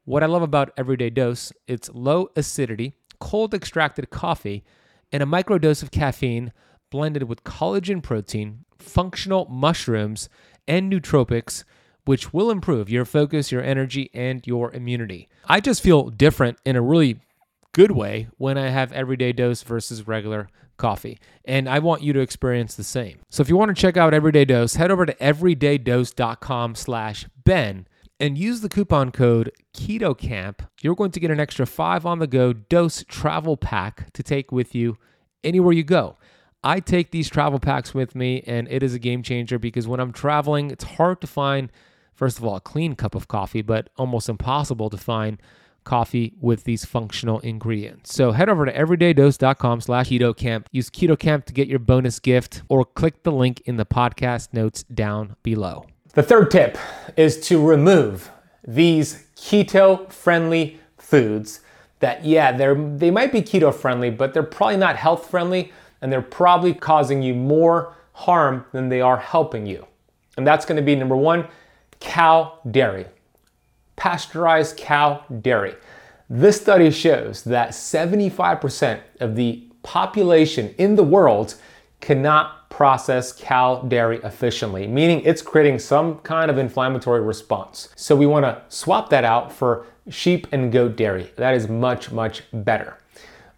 What 0.05 0.23
I 0.23 0.27
love 0.27 0.41
about 0.41 0.71
Everyday 0.77 1.09
Dose, 1.09 1.51
it's 1.67 1.89
low 1.93 2.29
acidity, 2.35 2.93
cold 3.19 3.53
extracted 3.53 4.09
coffee, 4.09 4.63
and 5.11 5.21
a 5.21 5.25
microdose 5.25 5.83
of 5.83 5.91
caffeine 5.91 6.51
blended 6.89 7.23
with 7.23 7.43
collagen 7.43 8.01
protein, 8.01 8.65
functional 8.77 9.45
mushrooms, 9.49 10.29
and 10.67 10.91
nootropics 10.91 11.63
which 12.05 12.33
will 12.33 12.51
improve 12.51 12.89
your 12.89 13.05
focus, 13.05 13.51
your 13.51 13.63
energy, 13.63 14.09
and 14.13 14.45
your 14.45 14.71
immunity. 14.73 15.29
I 15.45 15.59
just 15.59 15.81
feel 15.81 16.09
different 16.09 16.57
in 16.65 16.75
a 16.75 16.81
really 16.81 17.19
good 17.73 17.91
way 17.91 18.27
when 18.37 18.57
I 18.57 18.69
have 18.69 18.91
everyday 18.91 19.31
dose 19.33 19.63
versus 19.63 20.07
regular 20.07 20.49
coffee. 20.77 21.19
And 21.45 21.69
I 21.69 21.79
want 21.79 22.01
you 22.01 22.13
to 22.13 22.19
experience 22.19 22.75
the 22.75 22.83
same. 22.83 23.19
So 23.29 23.41
if 23.41 23.49
you 23.49 23.57
want 23.57 23.75
to 23.75 23.81
check 23.81 23.97
out 23.97 24.13
Everyday 24.13 24.45
Dose, 24.45 24.75
head 24.75 24.91
over 24.91 25.05
to 25.05 25.13
everydaydose.com 25.15 26.75
slash 26.75 27.25
Ben 27.43 27.87
and 28.19 28.37
use 28.37 28.61
the 28.61 28.69
coupon 28.69 29.11
code 29.11 29.51
KETOKAMP. 29.75 30.67
You're 30.81 30.95
going 30.95 31.11
to 31.11 31.19
get 31.19 31.31
an 31.31 31.39
extra 31.39 31.65
five 31.65 32.05
on 32.05 32.19
the 32.19 32.27
go 32.27 32.53
dose 32.53 33.03
travel 33.07 33.57
pack 33.57 34.11
to 34.13 34.23
take 34.23 34.51
with 34.51 34.73
you 34.75 34.97
anywhere 35.43 35.73
you 35.73 35.83
go. 35.83 36.17
I 36.63 36.79
take 36.79 37.11
these 37.11 37.29
travel 37.29 37.59
packs 37.59 37.93
with 37.93 38.15
me 38.15 38.41
and 38.47 38.67
it 38.69 38.83
is 38.83 38.93
a 38.93 38.99
game 38.99 39.21
changer 39.21 39.59
because 39.59 39.87
when 39.87 39.99
I'm 39.99 40.13
traveling, 40.13 40.71
it's 40.71 40.83
hard 40.83 41.21
to 41.21 41.27
find– 41.27 41.71
first 42.15 42.37
of 42.37 42.45
all, 42.45 42.55
a 42.55 42.61
clean 42.61 42.95
cup 42.95 43.15
of 43.15 43.27
coffee, 43.27 43.61
but 43.61 43.89
almost 43.97 44.29
impossible 44.29 44.89
to 44.89 44.97
find 44.97 45.37
coffee 45.83 46.33
with 46.39 46.63
these 46.63 46.85
functional 46.85 47.39
ingredients. 47.39 48.13
So 48.13 48.31
head 48.31 48.49
over 48.49 48.65
to 48.65 48.73
everydaydose.com 48.73 49.81
slash 49.81 50.09
KetoKamp. 50.09 50.67
Use 50.71 50.89
KetoKamp 50.89 51.45
to 51.45 51.53
get 51.53 51.67
your 51.67 51.79
bonus 51.79 52.19
gift 52.19 52.63
or 52.69 52.85
click 52.85 53.23
the 53.23 53.31
link 53.31 53.61
in 53.65 53.77
the 53.77 53.85
podcast 53.85 54.53
notes 54.53 54.83
down 54.83 55.35
below. 55.43 55.85
The 56.13 56.23
third 56.23 56.51
tip 56.51 56.77
is 57.17 57.39
to 57.47 57.61
remove 57.61 58.31
these 58.65 59.27
keto-friendly 59.35 60.79
foods 60.97 61.59
that, 61.99 62.23
yeah, 62.23 62.51
they're, 62.51 62.75
they 62.75 63.11
might 63.11 63.31
be 63.31 63.41
keto-friendly, 63.41 64.11
but 64.11 64.33
they're 64.33 64.43
probably 64.43 64.77
not 64.77 64.95
health-friendly 64.95 65.71
and 66.01 66.11
they're 66.11 66.21
probably 66.21 66.73
causing 66.73 67.21
you 67.21 67.33
more 67.33 67.95
harm 68.13 68.65
than 68.71 68.89
they 68.89 69.01
are 69.01 69.17
helping 69.17 69.65
you. 69.65 69.85
And 70.37 70.45
that's 70.45 70.65
gonna 70.65 70.81
be 70.81 70.95
number 70.95 71.15
one, 71.15 71.47
cow 72.03 72.59
dairy, 72.69 73.07
pasteurized 73.95 74.77
cow 74.77 75.23
dairy. 75.41 75.73
This 76.29 76.61
study 76.61 76.91
shows 76.91 77.43
that 77.45 77.69
75% 77.69 78.99
of 79.19 79.35
the 79.35 79.63
population 79.81 80.75
in 80.77 80.95
the 80.95 81.03
world 81.03 81.55
cannot 82.01 82.69
process 82.69 83.31
cow 83.31 83.81
dairy 83.87 84.19
efficiently, 84.23 84.85
meaning 84.85 85.21
it's 85.23 85.41
creating 85.41 85.79
some 85.79 86.19
kind 86.19 86.51
of 86.51 86.57
inflammatory 86.57 87.21
response. 87.21 87.89
So 87.95 88.15
we 88.15 88.25
want 88.25 88.45
to 88.45 88.61
swap 88.67 89.09
that 89.09 89.23
out 89.23 89.51
for 89.51 89.85
sheep 90.09 90.47
and 90.51 90.71
goat 90.71 90.97
dairy. 90.97 91.31
That 91.37 91.53
is 91.53 91.69
much, 91.69 92.11
much 92.11 92.43
better. 92.51 92.97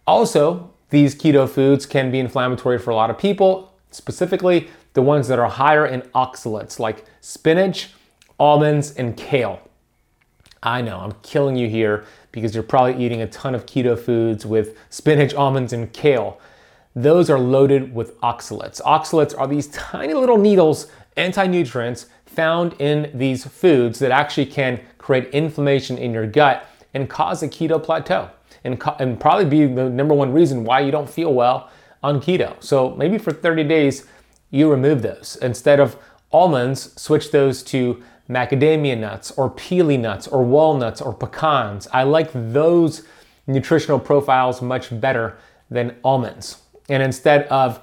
Also, 0.06 0.70
these 0.90 1.16
keto 1.16 1.48
foods 1.48 1.84
can 1.84 2.12
be 2.12 2.20
inflammatory 2.20 2.78
for 2.78 2.90
a 2.90 2.94
lot 2.94 3.10
of 3.10 3.18
people, 3.18 3.72
specifically 3.90 4.68
the 4.92 5.02
ones 5.02 5.26
that 5.28 5.38
are 5.38 5.50
higher 5.50 5.84
in 5.84 6.02
oxalates 6.14 6.78
like 6.78 7.04
spinach, 7.20 7.90
almonds, 8.38 8.92
and 8.92 9.16
kale. 9.16 9.60
I 10.62 10.82
know, 10.82 10.98
I'm 10.98 11.12
killing 11.22 11.56
you 11.56 11.68
here 11.68 12.04
because 12.32 12.54
you're 12.54 12.64
probably 12.64 13.04
eating 13.04 13.22
a 13.22 13.26
ton 13.28 13.54
of 13.54 13.66
keto 13.66 13.98
foods 13.98 14.44
with 14.44 14.76
spinach, 14.90 15.34
almonds, 15.34 15.72
and 15.72 15.92
kale. 15.92 16.40
Those 16.94 17.30
are 17.30 17.38
loaded 17.38 17.94
with 17.94 18.18
oxalates. 18.20 18.80
Oxalates 18.82 19.38
are 19.38 19.46
these 19.46 19.68
tiny 19.68 20.14
little 20.14 20.38
needles, 20.38 20.90
anti 21.16 21.46
nutrients 21.46 22.06
found 22.24 22.74
in 22.80 23.10
these 23.14 23.46
foods 23.46 23.98
that 23.98 24.10
actually 24.10 24.46
can 24.46 24.80
create 24.98 25.28
inflammation 25.30 25.96
in 25.96 26.12
your 26.12 26.26
gut 26.26 26.66
and 26.92 27.08
cause 27.08 27.42
a 27.42 27.48
keto 27.48 27.82
plateau 27.82 28.28
and, 28.64 28.78
co- 28.78 28.96
and 28.98 29.18
probably 29.18 29.44
be 29.44 29.66
the 29.66 29.88
number 29.88 30.14
one 30.14 30.32
reason 30.32 30.64
why 30.64 30.80
you 30.80 30.90
don't 30.90 31.08
feel 31.08 31.32
well 31.32 31.70
on 32.02 32.20
keto. 32.20 32.62
So 32.62 32.90
maybe 32.96 33.18
for 33.18 33.32
30 33.32 33.64
days, 33.64 34.06
you 34.50 34.70
remove 34.70 35.02
those. 35.02 35.38
Instead 35.40 35.80
of 35.80 35.96
almonds, 36.32 37.00
switch 37.00 37.30
those 37.30 37.62
to 37.64 38.02
macadamia 38.28 38.98
nuts 38.98 39.30
or 39.32 39.50
pili 39.50 39.98
nuts 39.98 40.26
or 40.26 40.44
walnuts 40.44 41.00
or 41.00 41.12
pecans. 41.14 41.88
I 41.92 42.02
like 42.02 42.30
those 42.32 43.02
nutritional 43.46 43.98
profiles 43.98 44.60
much 44.60 44.98
better 45.00 45.38
than 45.70 45.96
almonds. 46.04 46.62
And 46.88 47.02
instead 47.02 47.44
of 47.48 47.80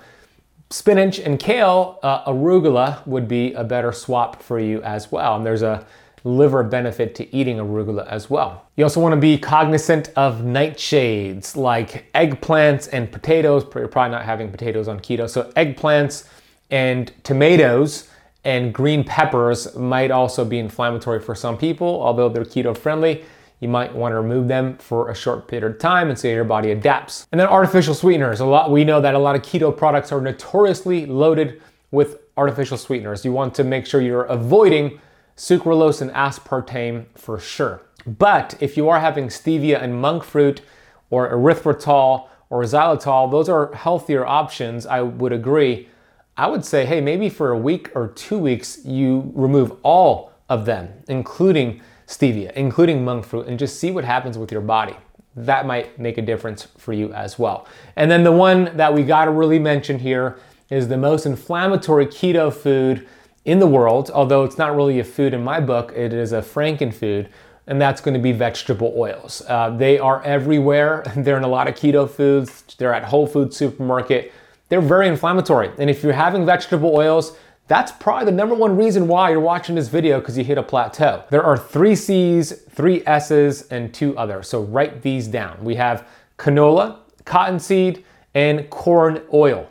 spinach 0.69 1.19
and 1.19 1.39
kale, 1.39 1.99
uh, 2.03 2.25
arugula 2.25 3.05
would 3.05 3.27
be 3.27 3.53
a 3.53 3.63
better 3.63 3.91
swap 3.91 4.41
for 4.41 4.59
you 4.59 4.81
as 4.83 5.11
well. 5.11 5.35
And 5.35 5.45
there's 5.45 5.61
a 5.61 5.85
liver 6.23 6.63
benefit 6.63 7.15
to 7.15 7.35
eating 7.35 7.57
arugula 7.57 8.07
as 8.07 8.29
well. 8.29 8.65
You 8.75 8.85
also 8.85 9.01
want 9.01 9.13
to 9.13 9.19
be 9.19 9.37
cognizant 9.37 10.09
of 10.15 10.39
nightshades 10.39 11.55
like 11.55 12.11
eggplants 12.13 12.89
and 12.91 13.11
potatoes. 13.11 13.65
You're 13.75 13.87
probably 13.87 14.11
not 14.11 14.23
having 14.23 14.49
potatoes 14.49 14.87
on 14.87 14.99
keto. 14.99 15.29
So, 15.29 15.51
eggplants 15.51 16.27
and 16.71 17.11
tomatoes 17.23 18.09
and 18.43 18.73
green 18.73 19.03
peppers 19.03 19.75
might 19.75 20.11
also 20.11 20.43
be 20.43 20.59
inflammatory 20.59 21.19
for 21.19 21.33
some 21.35 21.57
people, 21.57 22.01
although 22.01 22.29
they're 22.29 22.43
keto 22.43 22.77
friendly. 22.77 23.23
you 23.59 23.69
might 23.69 23.95
want 23.95 24.11
to 24.11 24.17
remove 24.17 24.49
them 24.49 24.77
for 24.77 25.09
a 25.09 25.15
short 25.15 25.47
period 25.47 25.63
of 25.65 25.79
time 25.79 26.09
and 26.09 26.19
see 26.19 26.27
how 26.27 26.35
your 26.35 26.43
body 26.43 26.71
adapts. 26.71 27.25
And 27.31 27.39
then 27.39 27.47
artificial 27.47 27.93
sweeteners. 27.93 28.41
A 28.41 28.45
lot 28.45 28.69
we 28.69 28.83
know 28.83 28.99
that 28.99 29.15
a 29.15 29.19
lot 29.19 29.35
of 29.37 29.41
keto 29.41 29.75
products 29.75 30.11
are 30.11 30.19
notoriously 30.19 31.05
loaded 31.05 31.61
with 31.89 32.17
artificial 32.35 32.77
sweeteners. 32.77 33.23
You 33.23 33.31
want 33.31 33.55
to 33.55 33.63
make 33.63 33.85
sure 33.85 34.01
you're 34.01 34.23
avoiding 34.23 34.99
sucralose 35.37 36.01
and 36.01 36.11
aspartame 36.11 37.05
for 37.15 37.39
sure. 37.39 37.81
But 38.05 38.55
if 38.59 38.75
you 38.75 38.89
are 38.89 38.99
having 38.99 39.27
stevia 39.27 39.81
and 39.81 40.01
monk 40.01 40.23
fruit 40.25 40.61
or 41.09 41.31
erythritol 41.31 42.27
or 42.49 42.63
xylitol, 42.63 43.31
those 43.31 43.47
are 43.47 43.73
healthier 43.73 44.25
options, 44.25 44.85
I 44.85 45.01
would 45.01 45.31
agree. 45.31 45.87
I 46.35 46.47
would 46.47 46.65
say, 46.65 46.85
hey, 46.85 46.99
maybe 46.99 47.29
for 47.29 47.51
a 47.51 47.57
week 47.57 47.91
or 47.95 48.07
two 48.07 48.39
weeks, 48.39 48.83
you 48.83 49.31
remove 49.35 49.77
all 49.83 50.31
of 50.49 50.65
them, 50.65 50.89
including 51.07 51.81
stevia, 52.07 52.51
including 52.53 53.05
monk 53.05 53.25
fruit, 53.25 53.47
and 53.47 53.59
just 53.59 53.79
see 53.79 53.91
what 53.91 54.03
happens 54.03 54.37
with 54.37 54.51
your 54.51 54.61
body. 54.61 54.95
That 55.35 55.65
might 55.65 55.99
make 55.99 56.17
a 56.17 56.21
difference 56.21 56.67
for 56.77 56.93
you 56.93 57.13
as 57.13 57.37
well. 57.37 57.67
And 57.95 58.09
then 58.09 58.23
the 58.23 58.31
one 58.31 58.75
that 58.77 58.93
we 58.93 59.03
gotta 59.03 59.31
really 59.31 59.59
mention 59.59 59.99
here 59.99 60.39
is 60.69 60.87
the 60.87 60.97
most 60.97 61.25
inflammatory 61.25 62.07
keto 62.07 62.51
food 62.51 63.07
in 63.45 63.59
the 63.59 63.67
world, 63.67 64.09
although 64.13 64.43
it's 64.43 64.57
not 64.57 64.75
really 64.75 64.99
a 64.99 65.03
food 65.03 65.33
in 65.33 65.43
my 65.43 65.59
book, 65.59 65.91
it 65.95 66.13
is 66.13 66.31
a 66.31 66.41
frankenfood, 66.41 67.27
and 67.67 67.79
that's 67.79 68.01
going 68.01 68.13
to 68.13 68.19
be 68.19 68.31
vegetable 68.31 68.93
oils. 68.97 69.41
Uh, 69.47 69.69
they 69.69 69.99
are 69.99 70.21
everywhere. 70.23 71.03
They're 71.15 71.37
in 71.37 71.43
a 71.43 71.47
lot 71.47 71.67
of 71.67 71.75
keto 71.75 72.09
foods. 72.09 72.63
They're 72.77 72.93
at 72.93 73.03
Whole 73.05 73.27
Foods 73.27 73.55
supermarket. 73.55 74.33
They're 74.73 74.81
very 74.81 75.07
inflammatory. 75.07 75.69
And 75.77 75.87
if 75.87 76.01
you're 76.01 76.13
having 76.13 76.47
vegetable 76.47 76.95
oils, 76.95 77.37
that's 77.67 77.91
probably 77.91 78.25
the 78.25 78.31
number 78.31 78.55
one 78.55 78.75
reason 78.75 79.07
why 79.07 79.29
you're 79.29 79.39
watching 79.39 79.75
this 79.75 79.87
video 79.87 80.19
because 80.19 80.35
you 80.35 80.43
hit 80.43 80.57
a 80.57 80.63
plateau. 80.63 81.23
There 81.29 81.43
are 81.43 81.55
three 81.55 81.95
C's, 81.95 82.63
three 82.71 83.03
S's, 83.05 83.67
and 83.67 83.93
two 83.93 84.17
others. 84.17 84.49
So 84.49 84.63
write 84.63 85.03
these 85.03 85.27
down. 85.27 85.63
We 85.63 85.75
have 85.75 86.07
canola, 86.39 86.97
cottonseed, 87.23 88.03
and 88.33 88.67
corn 88.71 89.21
oil. 89.31 89.69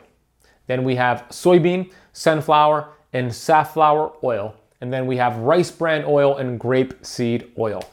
Then 0.67 0.85
we 0.85 0.95
have 0.95 1.25
soybean, 1.27 1.91
sunflower, 2.13 2.87
and 3.11 3.35
safflower 3.35 4.13
oil. 4.23 4.55
And 4.79 4.93
then 4.93 5.05
we 5.05 5.17
have 5.17 5.35
rice 5.39 5.69
bran 5.69 6.05
oil 6.07 6.37
and 6.37 6.57
grape 6.57 7.05
seed 7.05 7.51
oil. 7.59 7.83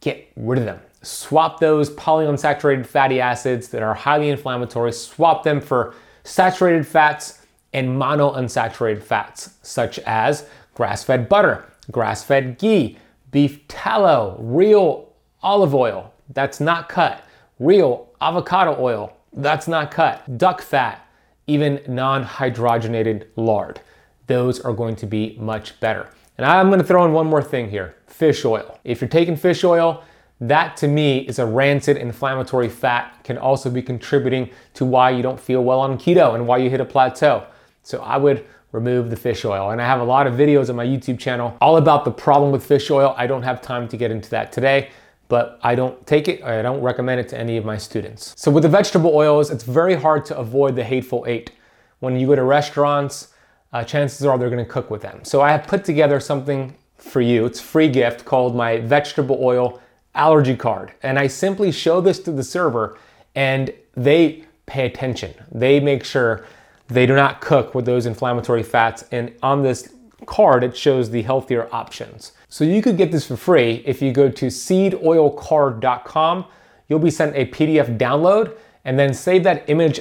Get 0.00 0.30
rid 0.36 0.60
of 0.60 0.66
them. 0.66 0.80
Swap 1.02 1.58
those 1.58 1.90
polyunsaturated 1.90 2.86
fatty 2.86 3.20
acids 3.20 3.70
that 3.70 3.82
are 3.82 3.94
highly 3.94 4.28
inflammatory, 4.28 4.92
swap 4.92 5.42
them 5.42 5.60
for 5.60 5.96
saturated 6.24 6.86
fats 6.86 7.40
and 7.72 7.88
monounsaturated 7.88 9.02
fats, 9.02 9.54
such 9.62 9.98
as 10.00 10.46
grass 10.74 11.04
fed 11.04 11.28
butter, 11.28 11.70
grass 11.90 12.24
fed 12.24 12.58
ghee, 12.58 12.98
beef 13.30 13.66
tallow, 13.68 14.36
real 14.40 15.12
olive 15.42 15.74
oil 15.74 16.12
that's 16.30 16.60
not 16.60 16.88
cut, 16.88 17.24
real 17.58 18.08
avocado 18.20 18.76
oil 18.80 19.14
that's 19.32 19.68
not 19.68 19.90
cut, 19.90 20.38
duck 20.38 20.62
fat, 20.62 21.06
even 21.46 21.80
non 21.88 22.24
hydrogenated 22.24 23.26
lard. 23.36 23.80
Those 24.26 24.60
are 24.60 24.72
going 24.72 24.96
to 24.96 25.06
be 25.06 25.36
much 25.38 25.78
better. 25.80 26.08
And 26.38 26.46
I'm 26.46 26.70
gonna 26.70 26.84
throw 26.84 27.04
in 27.04 27.12
one 27.12 27.26
more 27.26 27.42
thing 27.42 27.68
here 27.70 27.96
fish 28.06 28.44
oil. 28.44 28.78
If 28.84 29.00
you're 29.00 29.08
taking 29.08 29.36
fish 29.36 29.64
oil, 29.64 30.04
that 30.40 30.76
to 30.78 30.88
me 30.88 31.18
is 31.20 31.38
a 31.38 31.46
rancid 31.46 31.96
inflammatory 31.96 32.68
fat, 32.68 33.22
can 33.24 33.38
also 33.38 33.70
be 33.70 33.82
contributing 33.82 34.50
to 34.74 34.84
why 34.84 35.10
you 35.10 35.22
don't 35.22 35.38
feel 35.38 35.62
well 35.62 35.80
on 35.80 35.96
keto 35.96 36.34
and 36.34 36.46
why 36.46 36.58
you 36.58 36.70
hit 36.70 36.80
a 36.80 36.84
plateau. 36.84 37.46
So 37.82 38.02
I 38.02 38.16
would 38.16 38.44
remove 38.72 39.08
the 39.08 39.16
fish 39.16 39.44
oil. 39.44 39.70
And 39.70 39.80
I 39.80 39.86
have 39.86 40.00
a 40.00 40.04
lot 40.04 40.26
of 40.26 40.34
videos 40.34 40.68
on 40.68 40.76
my 40.76 40.84
YouTube 40.84 41.18
channel 41.18 41.56
all 41.60 41.76
about 41.76 42.04
the 42.04 42.10
problem 42.10 42.50
with 42.50 42.66
fish 42.66 42.90
oil. 42.90 43.14
I 43.16 43.28
don't 43.28 43.44
have 43.44 43.62
time 43.62 43.86
to 43.88 43.96
get 43.96 44.10
into 44.10 44.28
that 44.30 44.50
today, 44.50 44.90
but 45.28 45.60
I 45.62 45.76
don't 45.76 46.04
take 46.06 46.26
it, 46.26 46.42
I 46.42 46.60
don't 46.60 46.82
recommend 46.82 47.20
it 47.20 47.28
to 47.28 47.38
any 47.38 47.56
of 47.56 47.64
my 47.64 47.78
students. 47.78 48.34
So 48.36 48.50
with 48.50 48.64
the 48.64 48.68
vegetable 48.68 49.14
oils, 49.14 49.50
it's 49.50 49.62
very 49.62 49.94
hard 49.94 50.24
to 50.26 50.36
avoid 50.36 50.74
the 50.74 50.82
hateful 50.82 51.24
eight. 51.28 51.52
When 52.00 52.18
you 52.18 52.26
go 52.26 52.34
to 52.34 52.42
restaurants, 52.42 53.28
uh, 53.72 53.84
chances 53.84 54.26
are 54.26 54.36
they're 54.36 54.50
gonna 54.50 54.64
cook 54.64 54.90
with 54.90 55.02
them. 55.02 55.24
So 55.24 55.40
I 55.40 55.52
have 55.52 55.68
put 55.68 55.84
together 55.84 56.18
something 56.18 56.74
for 56.96 57.20
you. 57.20 57.46
It's 57.46 57.60
free 57.60 57.88
gift 57.88 58.24
called 58.24 58.56
my 58.56 58.78
vegetable 58.78 59.38
oil 59.40 59.80
allergy 60.14 60.56
card. 60.56 60.92
And 61.02 61.18
I 61.18 61.26
simply 61.26 61.72
show 61.72 62.00
this 62.00 62.18
to 62.20 62.32
the 62.32 62.44
server 62.44 62.98
and 63.34 63.72
they 63.94 64.44
pay 64.66 64.86
attention. 64.86 65.34
They 65.52 65.80
make 65.80 66.04
sure 66.04 66.46
they 66.88 67.06
do 67.06 67.14
not 67.14 67.40
cook 67.40 67.74
with 67.74 67.86
those 67.86 68.06
inflammatory 68.06 68.62
fats. 68.62 69.04
And 69.10 69.32
on 69.42 69.62
this 69.62 69.92
card, 70.26 70.64
it 70.64 70.76
shows 70.76 71.10
the 71.10 71.22
healthier 71.22 71.68
options. 71.72 72.32
So 72.48 72.64
you 72.64 72.82
could 72.82 72.96
get 72.96 73.10
this 73.10 73.26
for 73.26 73.36
free 73.36 73.82
if 73.84 74.00
you 74.00 74.12
go 74.12 74.30
to 74.30 74.46
seedoilcard.com. 74.46 76.44
You'll 76.88 76.98
be 76.98 77.10
sent 77.10 77.36
a 77.36 77.46
PDF 77.46 77.98
download 77.98 78.56
and 78.84 78.98
then 78.98 79.14
save 79.14 79.44
that 79.44 79.68
image 79.68 80.00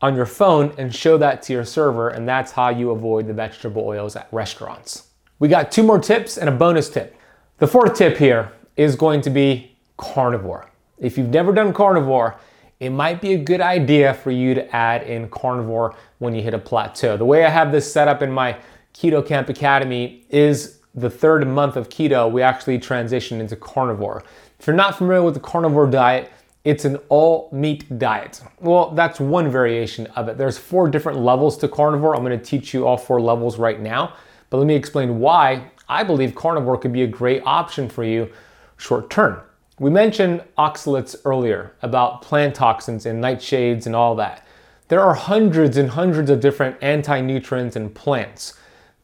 on 0.00 0.16
your 0.16 0.26
phone 0.26 0.74
and 0.76 0.94
show 0.94 1.16
that 1.18 1.42
to 1.42 1.52
your 1.52 1.64
server. 1.64 2.08
And 2.10 2.28
that's 2.28 2.52
how 2.52 2.68
you 2.68 2.90
avoid 2.90 3.26
the 3.26 3.32
vegetable 3.32 3.86
oils 3.86 4.16
at 4.16 4.28
restaurants. 4.32 5.08
We 5.38 5.48
got 5.48 5.72
two 5.72 5.82
more 5.82 5.98
tips 5.98 6.36
and 6.36 6.48
a 6.48 6.52
bonus 6.52 6.90
tip. 6.90 7.16
The 7.58 7.66
fourth 7.66 7.94
tip 7.96 8.16
here 8.16 8.52
is 8.76 8.96
going 8.96 9.20
to 9.22 9.30
be 9.30 9.76
carnivore. 9.96 10.68
If 10.98 11.18
you've 11.18 11.28
never 11.28 11.52
done 11.52 11.72
carnivore, 11.72 12.36
it 12.80 12.90
might 12.90 13.20
be 13.20 13.34
a 13.34 13.38
good 13.38 13.60
idea 13.60 14.14
for 14.14 14.30
you 14.30 14.54
to 14.54 14.76
add 14.76 15.02
in 15.04 15.28
carnivore 15.28 15.94
when 16.18 16.34
you 16.34 16.42
hit 16.42 16.54
a 16.54 16.58
plateau. 16.58 17.16
The 17.16 17.24
way 17.24 17.44
I 17.44 17.50
have 17.50 17.72
this 17.72 17.90
set 17.90 18.08
up 18.08 18.22
in 18.22 18.30
my 18.30 18.58
Keto 18.94 19.24
Kamp 19.26 19.48
Academy 19.48 20.24
is 20.30 20.80
the 20.94 21.10
third 21.10 21.46
month 21.46 21.76
of 21.76 21.88
keto, 21.88 22.30
we 22.30 22.42
actually 22.42 22.78
transition 22.78 23.40
into 23.40 23.56
carnivore. 23.56 24.22
If 24.60 24.66
you're 24.66 24.76
not 24.76 24.96
familiar 24.96 25.22
with 25.22 25.34
the 25.34 25.40
carnivore 25.40 25.88
diet, 25.88 26.30
it's 26.62 26.84
an 26.84 26.96
all 27.08 27.48
meat 27.52 27.98
diet. 27.98 28.40
Well, 28.60 28.90
that's 28.92 29.18
one 29.18 29.50
variation 29.50 30.06
of 30.08 30.28
it. 30.28 30.38
There's 30.38 30.56
four 30.56 30.88
different 30.88 31.18
levels 31.18 31.58
to 31.58 31.68
carnivore. 31.68 32.16
I'm 32.16 32.22
gonna 32.22 32.38
teach 32.38 32.72
you 32.72 32.86
all 32.86 32.96
four 32.96 33.20
levels 33.20 33.58
right 33.58 33.80
now, 33.80 34.14
but 34.50 34.58
let 34.58 34.66
me 34.66 34.74
explain 34.74 35.18
why 35.18 35.70
I 35.88 36.04
believe 36.04 36.34
carnivore 36.34 36.78
could 36.78 36.92
be 36.92 37.02
a 37.02 37.06
great 37.06 37.42
option 37.44 37.88
for 37.88 38.04
you 38.04 38.30
short 38.76 39.10
term. 39.10 39.40
We 39.78 39.90
mentioned 39.90 40.42
oxalates 40.56 41.16
earlier 41.24 41.72
about 41.82 42.22
plant 42.22 42.54
toxins 42.54 43.06
and 43.06 43.22
nightshades 43.22 43.86
and 43.86 43.96
all 43.96 44.14
that. 44.16 44.46
There 44.88 45.00
are 45.00 45.14
hundreds 45.14 45.76
and 45.76 45.90
hundreds 45.90 46.30
of 46.30 46.40
different 46.40 46.76
anti 46.82 47.20
nutrients 47.20 47.74
in 47.74 47.90
plants. 47.90 48.54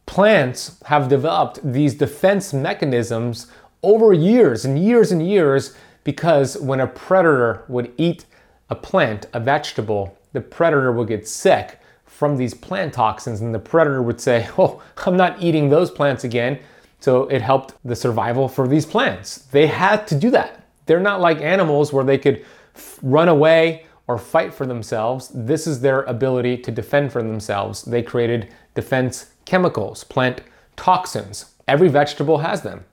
Plants 0.06 0.80
have 0.86 1.08
developed 1.08 1.60
these 1.64 1.94
defense 1.94 2.52
mechanisms 2.52 3.46
over 3.82 4.12
years 4.12 4.64
and 4.64 4.78
years 4.78 5.10
and 5.10 5.26
years 5.26 5.74
because 6.04 6.56
when 6.58 6.80
a 6.80 6.86
predator 6.86 7.64
would 7.68 7.92
eat 7.96 8.26
a 8.68 8.74
plant, 8.74 9.26
a 9.32 9.40
vegetable, 9.40 10.16
the 10.32 10.40
predator 10.40 10.92
would 10.92 11.08
get 11.08 11.26
sick 11.26 11.78
from 12.04 12.36
these 12.36 12.54
plant 12.54 12.92
toxins, 12.92 13.40
and 13.40 13.54
the 13.54 13.58
predator 13.58 14.02
would 14.02 14.20
say, 14.20 14.48
Oh, 14.58 14.82
I'm 14.98 15.16
not 15.16 15.42
eating 15.42 15.70
those 15.70 15.90
plants 15.90 16.24
again. 16.24 16.58
So 17.00 17.24
it 17.28 17.42
helped 17.42 17.74
the 17.84 17.96
survival 17.96 18.48
for 18.48 18.68
these 18.68 18.86
plants. 18.86 19.38
They 19.50 19.66
had 19.66 20.06
to 20.08 20.14
do 20.14 20.30
that. 20.30 20.64
They're 20.86 21.00
not 21.00 21.20
like 21.20 21.40
animals 21.40 21.92
where 21.92 22.04
they 22.04 22.18
could 22.18 22.44
run 23.02 23.28
away 23.28 23.86
or 24.06 24.18
fight 24.18 24.52
for 24.52 24.66
themselves. 24.66 25.30
This 25.34 25.66
is 25.66 25.80
their 25.80 26.02
ability 26.02 26.58
to 26.58 26.70
defend 26.70 27.12
for 27.12 27.22
themselves. 27.22 27.82
They 27.82 28.02
created 28.02 28.52
defense 28.74 29.30
chemicals, 29.44 30.04
plant 30.04 30.42
toxins. 30.76 31.54
Every 31.68 31.88
vegetable 31.88 32.38
has 32.38 32.62
them. 32.62 32.84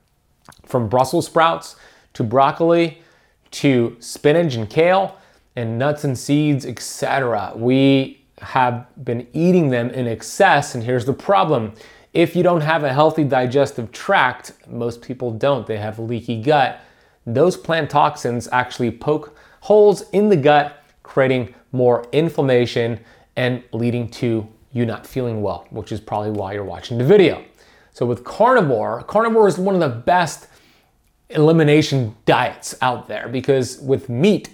From 0.64 0.88
Brussels 0.88 1.26
sprouts 1.26 1.76
to 2.14 2.22
broccoli 2.22 3.02
to 3.50 3.96
spinach 4.00 4.54
and 4.54 4.68
kale 4.68 5.16
and 5.56 5.78
nuts 5.78 6.04
and 6.04 6.16
seeds, 6.16 6.64
etc. 6.64 7.52
We 7.56 8.24
have 8.40 8.86
been 9.04 9.26
eating 9.32 9.70
them 9.70 9.90
in 9.90 10.06
excess, 10.06 10.74
and 10.74 10.84
here's 10.84 11.04
the 11.04 11.12
problem. 11.12 11.72
If 12.12 12.34
you 12.34 12.42
don't 12.42 12.62
have 12.62 12.84
a 12.84 12.92
healthy 12.92 13.24
digestive 13.24 13.92
tract, 13.92 14.52
most 14.66 15.02
people 15.02 15.30
don't, 15.30 15.66
they 15.66 15.76
have 15.76 15.98
leaky 15.98 16.42
gut, 16.42 16.80
those 17.26 17.56
plant 17.56 17.90
toxins 17.90 18.48
actually 18.50 18.90
poke 18.90 19.36
holes 19.60 20.08
in 20.10 20.28
the 20.28 20.36
gut, 20.36 20.84
creating 21.02 21.54
more 21.72 22.06
inflammation 22.12 23.00
and 23.36 23.62
leading 23.72 24.08
to 24.08 24.48
you 24.72 24.86
not 24.86 25.06
feeling 25.06 25.42
well, 25.42 25.66
which 25.70 25.92
is 25.92 26.00
probably 26.00 26.30
why 26.30 26.52
you're 26.52 26.64
watching 26.64 26.98
the 26.98 27.04
video. 27.04 27.44
So 27.92 28.06
with 28.06 28.24
carnivore, 28.24 29.02
carnivore 29.02 29.48
is 29.48 29.58
one 29.58 29.74
of 29.74 29.80
the 29.80 29.88
best 29.88 30.48
elimination 31.30 32.14
diets 32.24 32.74
out 32.80 33.08
there 33.08 33.28
because 33.28 33.78
with 33.80 34.08
meat, 34.08 34.50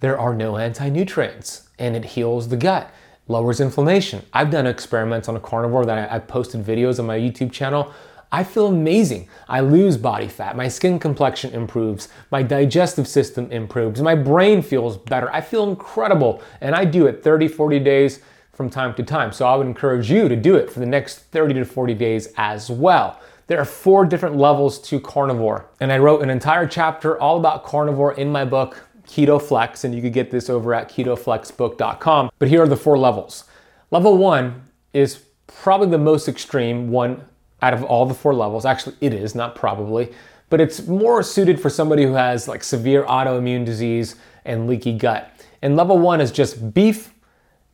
there 0.00 0.18
are 0.18 0.34
no 0.34 0.56
anti-nutrients 0.56 1.68
and 1.78 1.94
it 1.94 2.04
heals 2.04 2.48
the 2.48 2.56
gut, 2.56 2.90
lowers 3.28 3.60
inflammation. 3.60 4.24
I've 4.32 4.50
done 4.50 4.66
experiments 4.66 5.28
on 5.28 5.36
a 5.36 5.40
carnivore 5.40 5.84
that 5.86 6.10
I, 6.10 6.16
I 6.16 6.18
posted 6.18 6.64
videos 6.64 6.98
on 6.98 7.06
my 7.06 7.18
YouTube 7.18 7.52
channel. 7.52 7.92
I 8.30 8.44
feel 8.44 8.66
amazing. 8.66 9.28
I 9.48 9.60
lose 9.60 9.96
body 9.96 10.28
fat, 10.28 10.56
my 10.56 10.68
skin 10.68 10.98
complexion 10.98 11.54
improves, 11.54 12.08
my 12.30 12.42
digestive 12.42 13.08
system 13.08 13.50
improves, 13.50 14.02
my 14.02 14.14
brain 14.14 14.60
feels 14.60 14.98
better. 14.98 15.32
I 15.32 15.40
feel 15.40 15.68
incredible 15.70 16.42
and 16.60 16.74
I 16.74 16.84
do 16.84 17.06
it 17.06 17.22
30, 17.22 17.48
40 17.48 17.78
days 17.78 18.20
from 18.52 18.68
time 18.68 18.92
to 18.94 19.02
time. 19.02 19.32
So 19.32 19.46
I 19.46 19.54
would 19.54 19.66
encourage 19.66 20.10
you 20.10 20.28
to 20.28 20.36
do 20.36 20.56
it 20.56 20.70
for 20.70 20.80
the 20.80 20.86
next 20.86 21.20
30 21.30 21.54
to 21.54 21.64
40 21.64 21.94
days 21.94 22.28
as 22.36 22.68
well. 22.70 23.18
There 23.46 23.58
are 23.58 23.64
four 23.64 24.04
different 24.04 24.36
levels 24.36 24.78
to 24.88 25.00
carnivore. 25.00 25.70
And 25.80 25.90
I 25.90 25.96
wrote 25.96 26.22
an 26.22 26.28
entire 26.28 26.66
chapter 26.66 27.18
all 27.18 27.38
about 27.38 27.64
carnivore 27.64 28.12
in 28.12 28.30
my 28.30 28.44
book, 28.44 28.87
Keto 29.08 29.40
Flex, 29.40 29.84
and 29.84 29.94
you 29.94 30.02
could 30.02 30.12
get 30.12 30.30
this 30.30 30.48
over 30.50 30.74
at 30.74 30.90
ketoflexbook.com. 30.90 32.30
But 32.38 32.48
here 32.48 32.62
are 32.62 32.68
the 32.68 32.76
four 32.76 32.98
levels. 32.98 33.44
Level 33.90 34.16
one 34.18 34.68
is 34.92 35.24
probably 35.46 35.88
the 35.88 35.98
most 35.98 36.28
extreme 36.28 36.90
one 36.90 37.24
out 37.62 37.74
of 37.74 37.82
all 37.82 38.06
the 38.06 38.14
four 38.14 38.34
levels. 38.34 38.64
Actually, 38.64 38.96
it 39.00 39.12
is, 39.12 39.34
not 39.34 39.54
probably, 39.54 40.12
but 40.50 40.60
it's 40.60 40.86
more 40.86 41.22
suited 41.22 41.60
for 41.60 41.70
somebody 41.70 42.04
who 42.04 42.12
has 42.12 42.46
like 42.46 42.62
severe 42.62 43.04
autoimmune 43.04 43.64
disease 43.64 44.16
and 44.44 44.68
leaky 44.68 44.92
gut. 44.96 45.32
And 45.62 45.74
level 45.74 45.98
one 45.98 46.20
is 46.20 46.30
just 46.30 46.72
beef 46.74 47.12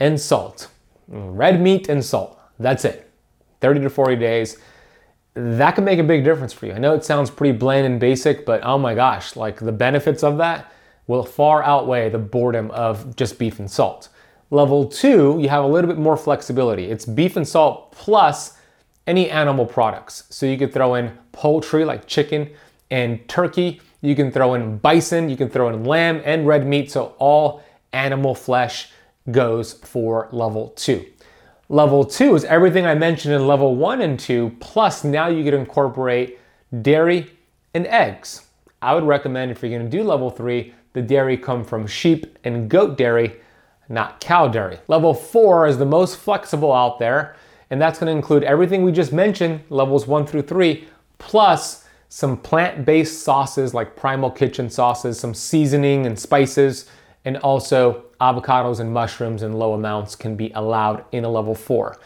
and 0.00 0.18
salt, 0.18 0.68
red 1.08 1.60
meat 1.60 1.88
and 1.88 2.02
salt. 2.02 2.38
That's 2.58 2.84
it. 2.84 3.10
30 3.60 3.80
to 3.80 3.90
40 3.90 4.16
days. 4.16 4.58
That 5.34 5.74
can 5.74 5.84
make 5.84 5.98
a 5.98 6.04
big 6.04 6.22
difference 6.24 6.52
for 6.52 6.66
you. 6.66 6.72
I 6.72 6.78
know 6.78 6.94
it 6.94 7.04
sounds 7.04 7.28
pretty 7.30 7.58
bland 7.58 7.86
and 7.86 7.98
basic, 7.98 8.46
but 8.46 8.62
oh 8.62 8.78
my 8.78 8.94
gosh, 8.94 9.34
like 9.34 9.58
the 9.58 9.72
benefits 9.72 10.22
of 10.22 10.38
that 10.38 10.70
will 11.06 11.24
far 11.24 11.62
outweigh 11.62 12.08
the 12.08 12.18
boredom 12.18 12.70
of 12.70 13.16
just 13.16 13.38
beef 13.38 13.58
and 13.58 13.70
salt. 13.70 14.08
Level 14.50 14.86
two, 14.86 15.38
you 15.40 15.48
have 15.48 15.64
a 15.64 15.66
little 15.66 15.88
bit 15.88 15.98
more 15.98 16.16
flexibility. 16.16 16.90
It's 16.90 17.04
beef 17.04 17.36
and 17.36 17.46
salt 17.46 17.92
plus 17.92 18.56
any 19.06 19.30
animal 19.30 19.66
products. 19.66 20.24
So 20.30 20.46
you 20.46 20.56
could 20.56 20.72
throw 20.72 20.94
in 20.94 21.16
poultry 21.32 21.84
like 21.84 22.06
chicken 22.06 22.50
and 22.90 23.26
turkey. 23.28 23.80
You 24.00 24.14
can 24.14 24.30
throw 24.30 24.54
in 24.54 24.78
bison, 24.78 25.28
you 25.28 25.36
can 25.36 25.48
throw 25.48 25.68
in 25.68 25.84
lamb 25.84 26.22
and 26.24 26.46
red 26.46 26.66
meat. 26.66 26.90
So 26.90 27.14
all 27.18 27.62
animal 27.92 28.34
flesh 28.34 28.90
goes 29.30 29.72
for 29.72 30.28
level 30.30 30.68
two. 30.70 31.06
Level 31.70 32.04
two 32.04 32.34
is 32.34 32.44
everything 32.44 32.84
I 32.84 32.94
mentioned 32.94 33.34
in 33.34 33.46
level 33.46 33.74
one 33.74 34.02
and 34.02 34.20
two, 34.20 34.54
plus 34.60 35.02
now 35.02 35.28
you 35.28 35.50
to 35.50 35.56
incorporate 35.56 36.38
dairy 36.82 37.30
and 37.72 37.86
eggs. 37.86 38.46
I 38.82 38.94
would 38.94 39.04
recommend 39.04 39.50
if 39.50 39.62
you're 39.62 39.76
gonna 39.76 39.88
do 39.88 40.02
level 40.02 40.28
three, 40.28 40.74
the 40.94 41.02
dairy 41.02 41.36
come 41.36 41.62
from 41.62 41.86
sheep 41.86 42.38
and 42.44 42.70
goat 42.70 42.96
dairy, 42.96 43.36
not 43.88 44.20
cow 44.20 44.48
dairy. 44.48 44.78
Level 44.88 45.12
four 45.12 45.66
is 45.66 45.76
the 45.76 45.84
most 45.84 46.16
flexible 46.16 46.72
out 46.72 46.98
there, 46.98 47.36
and 47.68 47.80
that's 47.80 47.98
gonna 47.98 48.10
include 48.10 48.44
everything 48.44 48.82
we 48.82 48.92
just 48.92 49.12
mentioned, 49.12 49.60
levels 49.68 50.06
one 50.06 50.26
through 50.26 50.42
three, 50.42 50.88
plus 51.18 51.84
some 52.08 52.36
plant 52.36 52.84
based 52.84 53.22
sauces 53.22 53.74
like 53.74 53.96
Primal 53.96 54.30
Kitchen 54.30 54.70
sauces, 54.70 55.18
some 55.18 55.34
seasoning 55.34 56.06
and 56.06 56.18
spices, 56.18 56.88
and 57.24 57.36
also 57.38 58.04
avocados 58.20 58.80
and 58.80 58.92
mushrooms 58.92 59.42
in 59.42 59.52
low 59.54 59.72
amounts 59.74 60.14
can 60.14 60.36
be 60.36 60.50
allowed 60.54 61.04
in 61.12 61.24
a 61.24 61.28
level 61.28 61.54
four. 61.54 61.98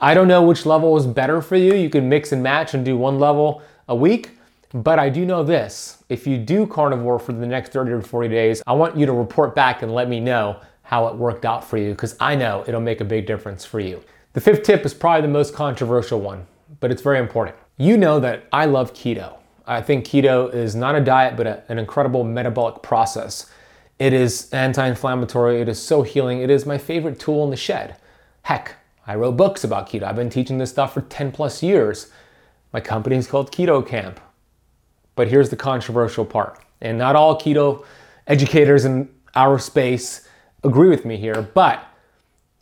I 0.00 0.14
don't 0.14 0.28
know 0.28 0.42
which 0.42 0.64
level 0.64 0.96
is 0.96 1.06
better 1.06 1.42
for 1.42 1.56
you. 1.56 1.74
You 1.74 1.90
can 1.90 2.08
mix 2.08 2.30
and 2.30 2.42
match 2.42 2.72
and 2.72 2.84
do 2.84 2.96
one 2.96 3.18
level 3.18 3.62
a 3.88 3.96
week. 3.96 4.37
But 4.72 4.98
I 4.98 5.08
do 5.08 5.24
know 5.24 5.42
this 5.42 6.04
if 6.08 6.26
you 6.26 6.36
do 6.36 6.66
carnivore 6.66 7.18
for 7.18 7.32
the 7.32 7.46
next 7.46 7.72
30 7.72 7.90
or 7.92 8.02
40 8.02 8.28
days, 8.28 8.62
I 8.66 8.74
want 8.74 8.96
you 8.96 9.06
to 9.06 9.12
report 9.12 9.54
back 9.54 9.82
and 9.82 9.94
let 9.94 10.08
me 10.08 10.20
know 10.20 10.60
how 10.82 11.06
it 11.06 11.14
worked 11.14 11.44
out 11.44 11.64
for 11.64 11.78
you 11.78 11.90
because 11.90 12.16
I 12.20 12.34
know 12.34 12.64
it'll 12.66 12.80
make 12.80 13.00
a 13.00 13.04
big 13.04 13.26
difference 13.26 13.64
for 13.64 13.80
you. 13.80 14.02
The 14.34 14.40
fifth 14.40 14.62
tip 14.62 14.84
is 14.84 14.92
probably 14.92 15.22
the 15.22 15.28
most 15.28 15.54
controversial 15.54 16.20
one, 16.20 16.46
but 16.80 16.90
it's 16.90 17.02
very 17.02 17.18
important. 17.18 17.56
You 17.78 17.96
know 17.96 18.20
that 18.20 18.44
I 18.52 18.66
love 18.66 18.92
keto. 18.92 19.36
I 19.66 19.80
think 19.80 20.04
keto 20.04 20.52
is 20.52 20.74
not 20.74 20.94
a 20.94 21.00
diet, 21.00 21.36
but 21.36 21.46
a, 21.46 21.62
an 21.68 21.78
incredible 21.78 22.24
metabolic 22.24 22.82
process. 22.82 23.50
It 23.98 24.12
is 24.12 24.50
anti 24.52 24.86
inflammatory, 24.86 25.60
it 25.60 25.68
is 25.68 25.80
so 25.80 26.02
healing, 26.02 26.40
it 26.40 26.50
is 26.50 26.66
my 26.66 26.78
favorite 26.78 27.18
tool 27.18 27.44
in 27.44 27.50
the 27.50 27.56
shed. 27.56 27.96
Heck, 28.42 28.76
I 29.06 29.14
wrote 29.14 29.36
books 29.36 29.64
about 29.64 29.88
keto. 29.88 30.04
I've 30.04 30.16
been 30.16 30.30
teaching 30.30 30.58
this 30.58 30.70
stuff 30.70 30.94
for 30.94 31.00
10 31.00 31.32
plus 31.32 31.62
years. 31.62 32.10
My 32.72 32.80
company 32.80 33.16
is 33.16 33.26
called 33.26 33.50
Keto 33.50 33.86
Kamp. 33.86 34.20
But 35.18 35.26
here's 35.26 35.50
the 35.50 35.56
controversial 35.56 36.24
part. 36.24 36.60
And 36.80 36.96
not 36.96 37.16
all 37.16 37.36
keto 37.36 37.84
educators 38.28 38.84
in 38.84 39.08
our 39.34 39.58
space 39.58 40.28
agree 40.62 40.88
with 40.88 41.04
me 41.04 41.16
here, 41.16 41.42
but 41.42 41.84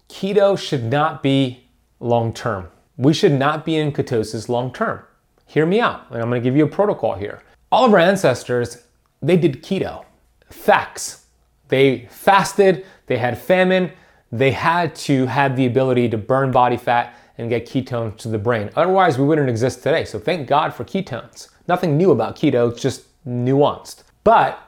keto 0.09 0.59
should 0.59 0.85
not 0.85 1.23
be 1.23 1.67
long 2.01 2.33
term. 2.33 2.69
We 2.97 3.13
should 3.13 3.33
not 3.33 3.67
be 3.67 3.77
in 3.77 3.93
ketosis 3.93 4.49
long 4.49 4.73
term. 4.73 5.03
Hear 5.45 5.67
me 5.67 5.81
out, 5.81 6.07
and 6.09 6.23
I'm 6.23 6.31
gonna 6.31 6.41
give 6.41 6.57
you 6.57 6.65
a 6.65 6.69
protocol 6.69 7.15
here. 7.15 7.43
All 7.71 7.85
of 7.85 7.93
our 7.93 7.99
ancestors, 7.99 8.85
they 9.21 9.37
did 9.37 9.63
keto. 9.63 10.07
Facts. 10.49 11.27
They 11.69 12.09
fasted, 12.11 12.87
they 13.05 13.19
had 13.19 13.37
famine, 13.37 13.93
they 14.33 14.53
had 14.53 14.95
to 14.95 15.27
have 15.27 15.57
the 15.57 15.67
ability 15.67 16.09
to 16.09 16.17
burn 16.17 16.53
body 16.53 16.79
fat 16.79 17.19
and 17.37 17.51
get 17.51 17.67
ketones 17.67 18.17
to 18.21 18.29
the 18.29 18.39
brain. 18.39 18.71
Otherwise, 18.77 19.19
we 19.19 19.27
wouldn't 19.27 19.51
exist 19.51 19.83
today. 19.83 20.07
So 20.07 20.19
thank 20.19 20.49
God 20.49 20.73
for 20.73 20.85
ketones. 20.85 21.51
Nothing 21.69 21.97
new 21.97 22.11
about 22.11 22.37
keto, 22.37 22.71
it's 22.71 22.83
just 22.83 23.05
nuanced. 23.27 24.03
But 24.25 24.63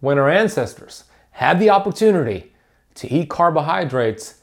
when 0.00 0.18
our 0.18 0.30
ancestors 0.30 1.04
had 1.32 1.58
the 1.58 1.70
opportunity 1.70 2.52
to 2.94 3.10
eat 3.10 3.30
carbohydrates, 3.30 4.36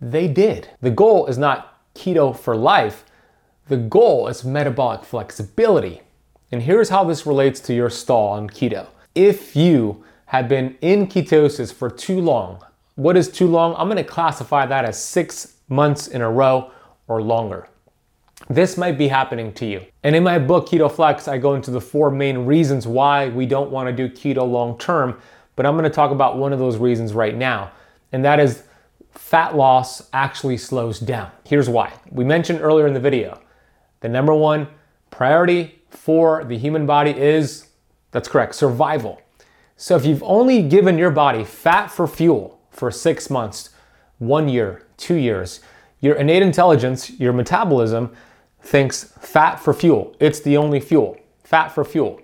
they 0.00 0.28
did. 0.28 0.68
The 0.80 0.90
goal 0.90 1.26
is 1.26 1.38
not 1.38 1.78
keto 1.94 2.36
for 2.36 2.56
life, 2.56 3.04
the 3.68 3.76
goal 3.76 4.28
is 4.28 4.44
metabolic 4.44 5.04
flexibility. 5.04 6.02
And 6.52 6.62
here's 6.62 6.90
how 6.90 7.04
this 7.04 7.26
relates 7.26 7.60
to 7.60 7.74
your 7.74 7.90
stall 7.90 8.32
on 8.32 8.50
keto. 8.50 8.88
If 9.14 9.56
you 9.56 10.04
have 10.26 10.48
been 10.48 10.76
in 10.80 11.06
ketosis 11.06 11.72
for 11.72 11.88
too 11.88 12.20
long. 12.20 12.60
What 12.96 13.16
is 13.16 13.28
too 13.28 13.46
long? 13.46 13.74
I'm 13.76 13.88
to 13.96 14.04
classify 14.04 14.66
that 14.66 14.84
as 14.84 15.02
six 15.02 15.56
months 15.68 16.08
in 16.08 16.22
a 16.22 16.30
row 16.30 16.72
or 17.06 17.22
longer. 17.22 17.68
This 18.48 18.76
might 18.76 18.98
be 18.98 19.08
happening 19.08 19.52
to 19.54 19.66
you. 19.66 19.84
And 20.02 20.14
in 20.14 20.22
my 20.22 20.38
book, 20.38 20.68
Keto 20.68 20.92
Flex, 20.92 21.28
I 21.28 21.38
go 21.38 21.54
into 21.54 21.70
the 21.70 21.80
four 21.80 22.10
main 22.10 22.44
reasons 22.44 22.86
why 22.86 23.28
we 23.28 23.46
don't 23.46 23.70
want 23.70 23.88
to 23.88 23.92
do 23.92 24.14
keto 24.14 24.48
long 24.48 24.78
term. 24.78 25.18
But 25.56 25.66
I'm 25.66 25.74
going 25.74 25.84
to 25.84 25.90
talk 25.90 26.10
about 26.10 26.36
one 26.36 26.52
of 26.52 26.58
those 26.58 26.76
reasons 26.76 27.12
right 27.14 27.34
now, 27.34 27.72
and 28.12 28.24
that 28.24 28.40
is 28.40 28.64
fat 29.12 29.56
loss 29.56 30.08
actually 30.12 30.56
slows 30.56 30.98
down. 30.98 31.30
Here's 31.44 31.68
why. 31.68 31.92
We 32.10 32.24
mentioned 32.24 32.60
earlier 32.60 32.86
in 32.86 32.94
the 32.94 33.00
video 33.00 33.40
the 34.00 34.08
number 34.08 34.34
one 34.34 34.68
priority 35.10 35.80
for 35.88 36.44
the 36.44 36.58
human 36.58 36.84
body 36.84 37.12
is 37.12 37.68
that's 38.10 38.28
correct, 38.28 38.54
survival. 38.54 39.20
So 39.76 39.96
if 39.96 40.04
you've 40.04 40.22
only 40.22 40.62
given 40.62 40.98
your 40.98 41.10
body 41.10 41.44
fat 41.44 41.90
for 41.90 42.06
fuel 42.06 42.60
for 42.70 42.90
six 42.90 43.30
months, 43.30 43.70
one 44.18 44.48
year, 44.48 44.86
two 44.96 45.14
years, 45.14 45.60
your 46.00 46.16
innate 46.16 46.42
intelligence, 46.42 47.10
your 47.18 47.32
metabolism 47.32 48.14
thinks 48.64 49.04
fat 49.20 49.60
for 49.60 49.74
fuel. 49.74 50.16
It's 50.18 50.40
the 50.40 50.56
only 50.56 50.80
fuel. 50.80 51.16
Fat 51.44 51.68
for 51.68 51.84
fuel. 51.84 52.20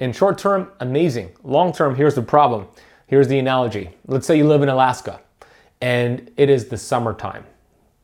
In 0.00 0.12
short 0.12 0.36
term, 0.36 0.70
amazing. 0.80 1.30
Long 1.44 1.72
term, 1.72 1.94
here's 1.94 2.14
the 2.14 2.22
problem. 2.22 2.66
Here's 3.06 3.28
the 3.28 3.38
analogy. 3.38 3.90
Let's 4.06 4.26
say 4.26 4.36
you 4.36 4.46
live 4.46 4.62
in 4.62 4.68
Alaska 4.68 5.20
and 5.80 6.30
it 6.36 6.50
is 6.50 6.68
the 6.68 6.76
summertime. 6.76 7.44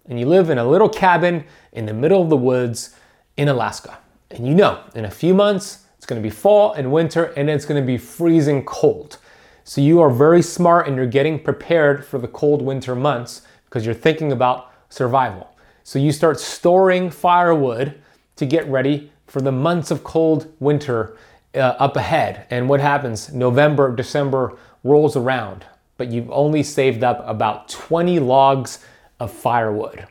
And 0.07 0.19
you 0.19 0.27
live 0.27 0.51
in 0.51 0.59
a 0.59 0.65
little 0.65 0.89
cabin 0.89 1.45
in 1.73 1.87
the 1.87 1.93
middle 1.93 2.23
of 2.23 2.31
the 2.31 2.37
woods 2.37 2.95
in 3.37 3.49
Alaska. 3.49 3.99
And 4.31 4.47
you 4.47 4.55
know, 4.55 4.83
in 4.95 5.05
a 5.05 5.11
few 5.11 5.35
months, 5.35 5.85
it's 5.97 6.07
gonna 6.07 6.21
be 6.21 6.31
fall 6.31 6.73
and 6.73 6.91
winter, 6.91 7.27
and 7.37 7.49
it's 7.49 7.65
gonna 7.65 7.83
be 7.83 7.99
freezing 7.99 8.65
cold. 8.65 9.19
So 9.65 9.81
you 9.81 10.01
are 10.01 10.11
very 10.11 10.43
smart 10.43 10.89
and 10.89 10.97
you're 10.97 11.07
getting 11.07 11.39
prepared 11.39 12.05
for 12.05 12.19
the 12.19 12.29
cold 12.29 12.63
winter 12.63 12.95
months 12.95 13.43
because 13.67 13.87
you're 13.87 13.95
thinking 13.95 14.33
about 14.33 14.73
survival. 14.89 15.52
So 15.85 15.99
you 15.99 16.13
start 16.13 16.39
storing 16.41 17.11
firewood 17.11 18.01
to 18.37 18.47
get 18.47 18.67
ready 18.69 19.11
for 19.27 19.41
the 19.41 19.53
months 19.53 19.91
of 19.91 20.05
cold 20.05 20.53
winter 20.61 21.17
uh, 21.55 21.59
up 21.59 21.97
ahead. 21.97 22.47
And 22.51 22.69
what 22.69 22.81
happens? 22.81 23.33
November, 23.33 23.95
December 23.95 24.57
rolls 24.85 25.17
around, 25.17 25.65
but 25.97 26.11
you've 26.11 26.31
only 26.31 26.63
saved 26.63 27.05
up 27.05 27.23
about 27.27 27.69
20 27.69 28.19
logs 28.21 28.85
of 29.21 29.31
firewood. 29.31 30.07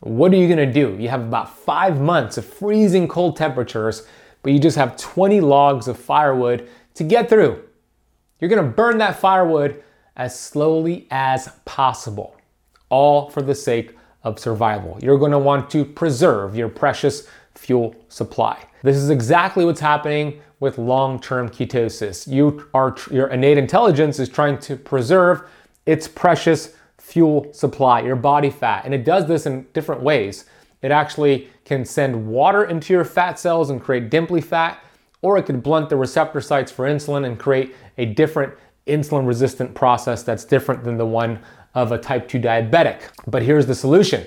What 0.00 0.32
are 0.32 0.36
you 0.36 0.48
gonna 0.48 0.72
do? 0.72 0.96
You 0.98 1.08
have 1.08 1.22
about 1.22 1.56
five 1.58 2.00
months 2.00 2.38
of 2.38 2.44
freezing 2.44 3.08
cold 3.08 3.36
temperatures 3.36 4.06
but 4.42 4.52
you 4.54 4.58
just 4.58 4.78
have 4.78 4.96
20 4.96 5.40
logs 5.40 5.88
of 5.88 5.98
firewood 5.98 6.68
to 6.94 7.04
get 7.04 7.28
through. 7.28 7.62
You're 8.40 8.48
gonna 8.48 8.62
burn 8.62 8.96
that 8.96 9.18
firewood 9.18 9.82
as 10.16 10.38
slowly 10.38 11.06
as 11.10 11.50
possible, 11.64 12.36
all 12.88 13.30
for 13.30 13.42
the 13.42 13.54
sake 13.54 13.97
of 14.28 14.38
survival. 14.38 14.98
You're 15.02 15.18
gonna 15.18 15.38
want 15.38 15.70
to 15.70 15.84
preserve 15.84 16.54
your 16.54 16.68
precious 16.68 17.26
fuel 17.54 17.94
supply. 18.08 18.62
This 18.82 18.96
is 18.96 19.10
exactly 19.10 19.64
what's 19.64 19.80
happening 19.80 20.40
with 20.60 20.78
long-term 20.78 21.48
ketosis. 21.48 22.26
You 22.30 22.68
are 22.74 22.94
your 23.10 23.28
innate 23.28 23.58
intelligence 23.58 24.18
is 24.18 24.28
trying 24.28 24.58
to 24.60 24.76
preserve 24.76 25.42
its 25.86 26.06
precious 26.06 26.74
fuel 26.98 27.52
supply, 27.52 28.00
your 28.00 28.16
body 28.16 28.50
fat, 28.50 28.84
and 28.84 28.92
it 28.92 29.04
does 29.04 29.26
this 29.26 29.46
in 29.46 29.66
different 29.72 30.02
ways. 30.02 30.44
It 30.82 30.90
actually 30.90 31.48
can 31.64 31.84
send 31.84 32.28
water 32.28 32.64
into 32.64 32.92
your 32.92 33.04
fat 33.04 33.38
cells 33.38 33.70
and 33.70 33.82
create 33.82 34.10
dimply 34.10 34.44
fat, 34.44 34.78
or 35.22 35.38
it 35.38 35.44
could 35.44 35.62
blunt 35.62 35.88
the 35.88 35.96
receptor 35.96 36.40
sites 36.40 36.70
for 36.70 36.84
insulin 36.84 37.24
and 37.26 37.38
create 37.38 37.74
a 37.96 38.04
different 38.04 38.52
insulin 38.86 39.26
resistant 39.26 39.74
process 39.74 40.22
that's 40.22 40.44
different 40.44 40.84
than 40.84 40.96
the 40.96 41.06
one 41.06 41.38
of 41.74 41.92
a 41.92 41.98
type 41.98 42.28
2 42.28 42.38
diabetic. 42.38 43.00
But 43.26 43.42
here's 43.42 43.66
the 43.66 43.74
solution 43.74 44.26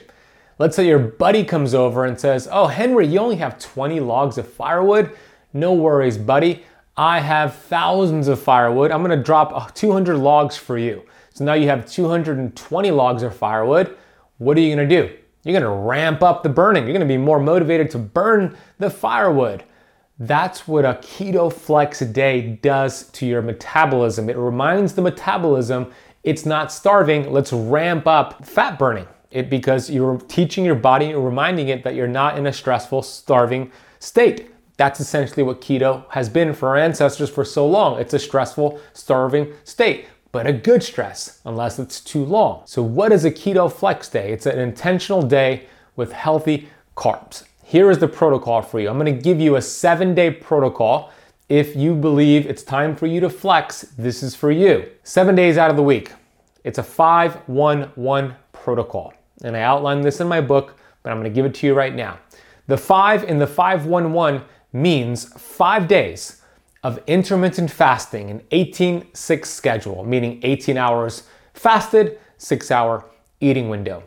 Let's 0.62 0.76
say 0.76 0.88
your 0.88 1.00
buddy 1.00 1.44
comes 1.44 1.74
over 1.74 2.06
and 2.06 2.20
says, 2.20 2.48
Oh, 2.52 2.68
Henry, 2.68 3.08
you 3.08 3.18
only 3.20 3.38
have 3.38 3.58
20 3.58 4.00
logs 4.00 4.38
of 4.38 4.48
firewood. 4.48 5.12
No 5.54 5.74
worries, 5.74 6.20
buddy. 6.20 6.64
I 6.96 7.20
have 7.20 7.56
thousands 7.56 8.28
of 8.28 8.40
firewood. 8.40 8.92
I'm 8.92 9.02
gonna 9.02 9.18
drop 9.18 9.52
uh, 9.56 9.70
200 9.74 10.18
logs 10.18 10.58
for 10.58 10.78
you. 10.78 11.02
So 11.34 11.46
now 11.46 11.54
you 11.54 11.68
have 11.68 11.90
220 11.90 12.92
logs 12.92 13.24
of 13.24 13.36
firewood. 13.36 13.98
What 14.38 14.56
are 14.56 14.62
you 14.62 14.76
gonna 14.76 14.88
do? 14.88 15.10
You're 15.44 15.60
gonna 15.60 15.76
ramp 15.76 16.22
up 16.22 16.44
the 16.44 16.50
burning. 16.50 16.84
You're 16.84 16.94
gonna 16.94 17.06
be 17.06 17.18
more 17.18 17.40
motivated 17.40 17.90
to 17.92 17.98
burn 17.98 18.56
the 18.78 18.92
firewood. 18.92 19.64
That's 20.20 20.68
what 20.68 20.86
a 20.86 20.94
keto 21.02 21.52
flex 21.52 22.02
day 22.02 22.60
does 22.62 23.10
to 23.14 23.26
your 23.26 23.42
metabolism. 23.42 24.30
It 24.30 24.38
reminds 24.38 24.94
the 24.94 25.02
metabolism 25.02 25.92
it's 26.24 26.46
not 26.46 26.72
starving. 26.72 27.32
Let's 27.32 27.52
ramp 27.52 28.08
up 28.08 28.46
fat 28.46 28.78
burning. 28.78 29.08
It 29.32 29.50
because 29.50 29.90
you're 29.90 30.18
teaching 30.28 30.66
your 30.66 30.76
body 30.76 31.12
and 31.12 31.24
reminding 31.24 31.70
it 31.70 31.84
that 31.84 31.96
you're 31.96 32.08
not 32.08 32.38
in 32.38 32.48
a 32.48 32.54
stressful, 32.54 33.02
starving 33.04 33.72
state. 34.00 34.52
That's 34.78 35.00
essentially 35.00 35.44
what 35.44 35.62
keto 35.62 36.04
has 36.10 36.28
been 36.28 36.54
for 36.54 36.70
our 36.70 36.78
ancestors 36.78 37.30
for 37.30 37.46
so 37.46 37.66
long. 37.68 38.00
It's 38.00 38.14
a 38.14 38.20
stressful, 38.20 38.80
starving 38.94 39.54
state, 39.64 40.08
but 40.32 40.48
a 40.48 40.54
good 40.54 40.84
stress, 40.84 41.40
unless 41.46 41.80
it's 41.80 42.02
too 42.02 42.26
long. 42.26 42.64
So, 42.66 42.82
what 42.82 43.12
is 43.12 43.24
a 43.24 43.32
keto 43.32 43.72
flex 43.72 44.10
day? 44.10 44.34
It's 44.34 44.46
an 44.46 44.60
intentional 44.60 45.22
day 45.22 45.68
with 45.96 46.12
healthy 46.12 46.68
carbs. 46.98 47.44
Here 47.64 47.90
is 47.90 48.00
the 48.00 48.08
protocol 48.08 48.62
for 48.62 48.80
you. 48.80 48.90
I'm 48.90 48.98
gonna 48.98 49.12
give 49.12 49.40
you 49.40 49.56
a 49.56 49.62
seven 49.62 50.14
day 50.14 50.30
protocol. 50.30 51.12
If 51.52 51.76
you 51.76 51.96
believe 51.96 52.46
it's 52.48 52.64
time 52.64 52.96
for 52.96 53.08
you 53.08 53.20
to 53.20 53.30
flex, 53.30 53.82
this 53.98 54.24
is 54.24 54.34
for 54.34 54.52
you. 54.52 54.88
Seven 55.04 55.36
days 55.36 55.58
out 55.58 55.70
of 55.70 55.76
the 55.76 55.84
week. 55.84 56.14
It's 56.64 56.78
a 56.78 56.84
5 56.84 57.50
1 57.50 57.92
1 57.94 58.36
protocol. 58.54 59.14
And 59.44 59.58
I 59.58 59.62
outline 59.64 60.00
this 60.00 60.22
in 60.22 60.30
my 60.30 60.40
book, 60.40 60.78
but 61.04 61.12
I'm 61.12 61.18
gonna 61.18 61.30
give 61.30 61.46
it 61.46 61.54
to 61.56 61.68
you 61.68 61.74
right 61.74 61.94
now. 61.94 62.20
The 62.68 62.78
5 62.78 63.26
in 63.26 63.38
the 63.38 63.48
511 63.48 64.48
means 64.72 65.26
five 65.26 65.90
days 65.90 66.42
of 66.84 67.02
intermittent 67.06 67.70
fasting, 67.70 68.30
an 68.30 68.44
18 68.52 69.14
6 69.14 69.50
schedule, 69.50 70.06
meaning 70.06 70.40
18 70.44 70.78
hours 70.78 71.24
fasted, 71.54 72.18
six 72.38 72.72
hour 72.72 73.04
eating 73.42 73.68
window. 73.68 74.04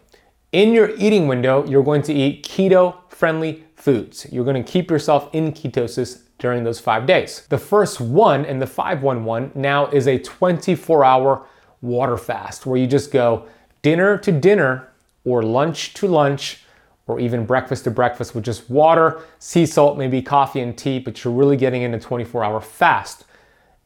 In 0.52 0.72
your 0.72 0.96
eating 0.96 1.28
window, 1.28 1.62
you're 1.66 1.84
going 1.84 2.00
to 2.04 2.14
eat 2.14 2.48
keto 2.48 2.96
friendly 3.10 3.64
foods. 3.76 4.26
You're 4.32 4.44
going 4.44 4.64
to 4.64 4.72
keep 4.72 4.90
yourself 4.90 5.28
in 5.34 5.52
ketosis 5.52 6.23
during 6.44 6.62
those 6.62 6.78
five 6.78 7.06
days. 7.06 7.46
The 7.48 7.56
first 7.56 8.02
one 8.02 8.44
in 8.44 8.58
the 8.58 8.66
511 8.66 9.52
now 9.54 9.86
is 9.86 10.06
a 10.06 10.18
24 10.18 11.02
hour 11.02 11.46
water 11.80 12.18
fast 12.18 12.66
where 12.66 12.78
you 12.78 12.86
just 12.86 13.10
go 13.10 13.46
dinner 13.80 14.18
to 14.18 14.30
dinner 14.30 14.92
or 15.24 15.42
lunch 15.42 15.94
to 15.94 16.06
lunch 16.06 16.64
or 17.06 17.18
even 17.18 17.46
breakfast 17.46 17.84
to 17.84 17.90
breakfast 17.90 18.34
with 18.34 18.44
just 18.44 18.68
water, 18.68 19.22
sea 19.38 19.64
salt, 19.64 19.96
maybe 19.96 20.20
coffee 20.20 20.60
and 20.60 20.76
tea, 20.76 20.98
but 20.98 21.24
you're 21.24 21.32
really 21.32 21.56
getting 21.56 21.80
in 21.80 21.94
a 21.94 21.98
24 21.98 22.44
hour 22.44 22.60
fast. 22.60 23.24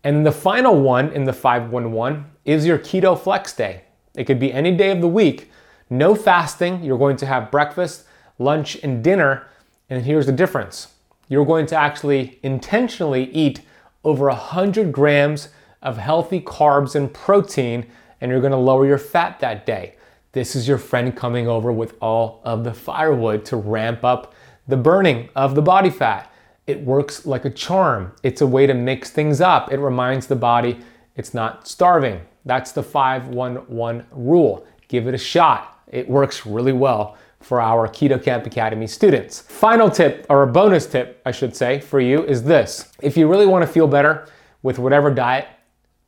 And 0.03 0.27
the 0.27 0.33
final 0.33 0.81
one 0.81 1.11
in 1.13 1.23
the 1.23 1.33
511 1.33 2.25
is 2.45 2.67
your 2.67 2.79
keto 2.79 3.17
flex 3.17 3.53
day. 3.53 3.83
It 4.17 4.25
could 4.25 4.41
be 4.41 4.53
any 4.53 4.77
day 4.77 4.91
of 4.91 5.01
the 5.01 5.07
week. 5.07 5.53
No 5.91 6.17
fasting. 6.17 6.83
You're 6.83 6.99
going 6.99 7.19
to 7.19 7.27
have 7.27 7.53
breakfast, 7.53 8.03
lunch, 8.41 8.75
and 8.83 9.05
dinner. 9.05 9.47
And 9.89 10.05
here's 10.05 10.27
the 10.27 10.33
difference 10.33 10.89
you're 11.29 11.47
going 11.47 11.67
to 11.67 11.77
actually 11.77 12.39
intentionally 12.43 13.31
eat 13.31 13.61
over 14.05 14.27
100 14.27 14.93
grams 14.93 15.49
of 15.83 15.99
healthy 15.99 16.41
carbs 16.41 16.95
and 16.95 17.13
protein, 17.13 17.87
and 18.21 18.31
you're 18.31 18.41
gonna 18.41 18.59
lower 18.59 18.87
your 18.87 18.99
fat 18.99 19.39
that 19.41 19.65
day. 19.67 19.95
This 20.33 20.57
is 20.57 20.67
your 20.67 20.79
friend 20.79 21.17
coming 21.17 21.47
over 21.49 21.73
with 21.73 21.95
all 22.01 22.41
of 22.45 22.65
the 22.65 22.75
firewood 22.75 23.45
to 23.47 23.57
ramp 23.57 24.05
up 24.05 24.35
the 24.67 24.77
burning 24.77 25.29
of 25.35 25.55
the 25.55 25.63
body 25.63 25.91
fat. 25.91 26.31
It 26.67 26.83
works 26.83 27.25
like 27.25 27.45
a 27.45 27.51
charm. 27.51 28.13
It's 28.23 28.43
a 28.43 28.47
way 28.47 28.67
to 28.67 28.75
mix 28.75 29.11
things 29.11 29.41
up. 29.41 29.73
It 29.73 29.79
reminds 29.79 30.27
the 30.27 30.37
body 30.37 30.81
it's 31.17 31.33
not 31.33 31.67
starving. 31.67 32.21
That's 32.45 32.73
the 32.73 32.83
511 32.83 34.07
rule. 34.13 34.67
Give 34.89 35.07
it 35.09 35.15
a 35.15 35.19
shot. 35.19 35.83
It 35.89 36.09
works 36.09 36.45
really 36.45 36.73
well 36.73 37.17
for 37.41 37.61
our 37.61 37.89
Keto 37.89 38.23
Kamp 38.23 38.47
Academy 38.47 38.87
students. 38.87 39.41
Final 39.41 39.91
tip, 39.91 40.27
or 40.29 40.43
a 40.43 40.47
bonus 40.47 40.87
tip, 40.87 41.21
I 41.25 41.31
should 41.31 41.55
say, 41.55 41.81
for 41.81 42.01
you 42.01 42.25
is 42.25 42.43
this. 42.43 42.93
If 43.01 43.17
you 43.17 43.29
really 43.29 43.47
want 43.47 43.63
to 43.63 43.73
feel 43.73 43.87
better 43.87 44.27
with 44.63 44.79
whatever 44.79 45.13
diet 45.13 45.47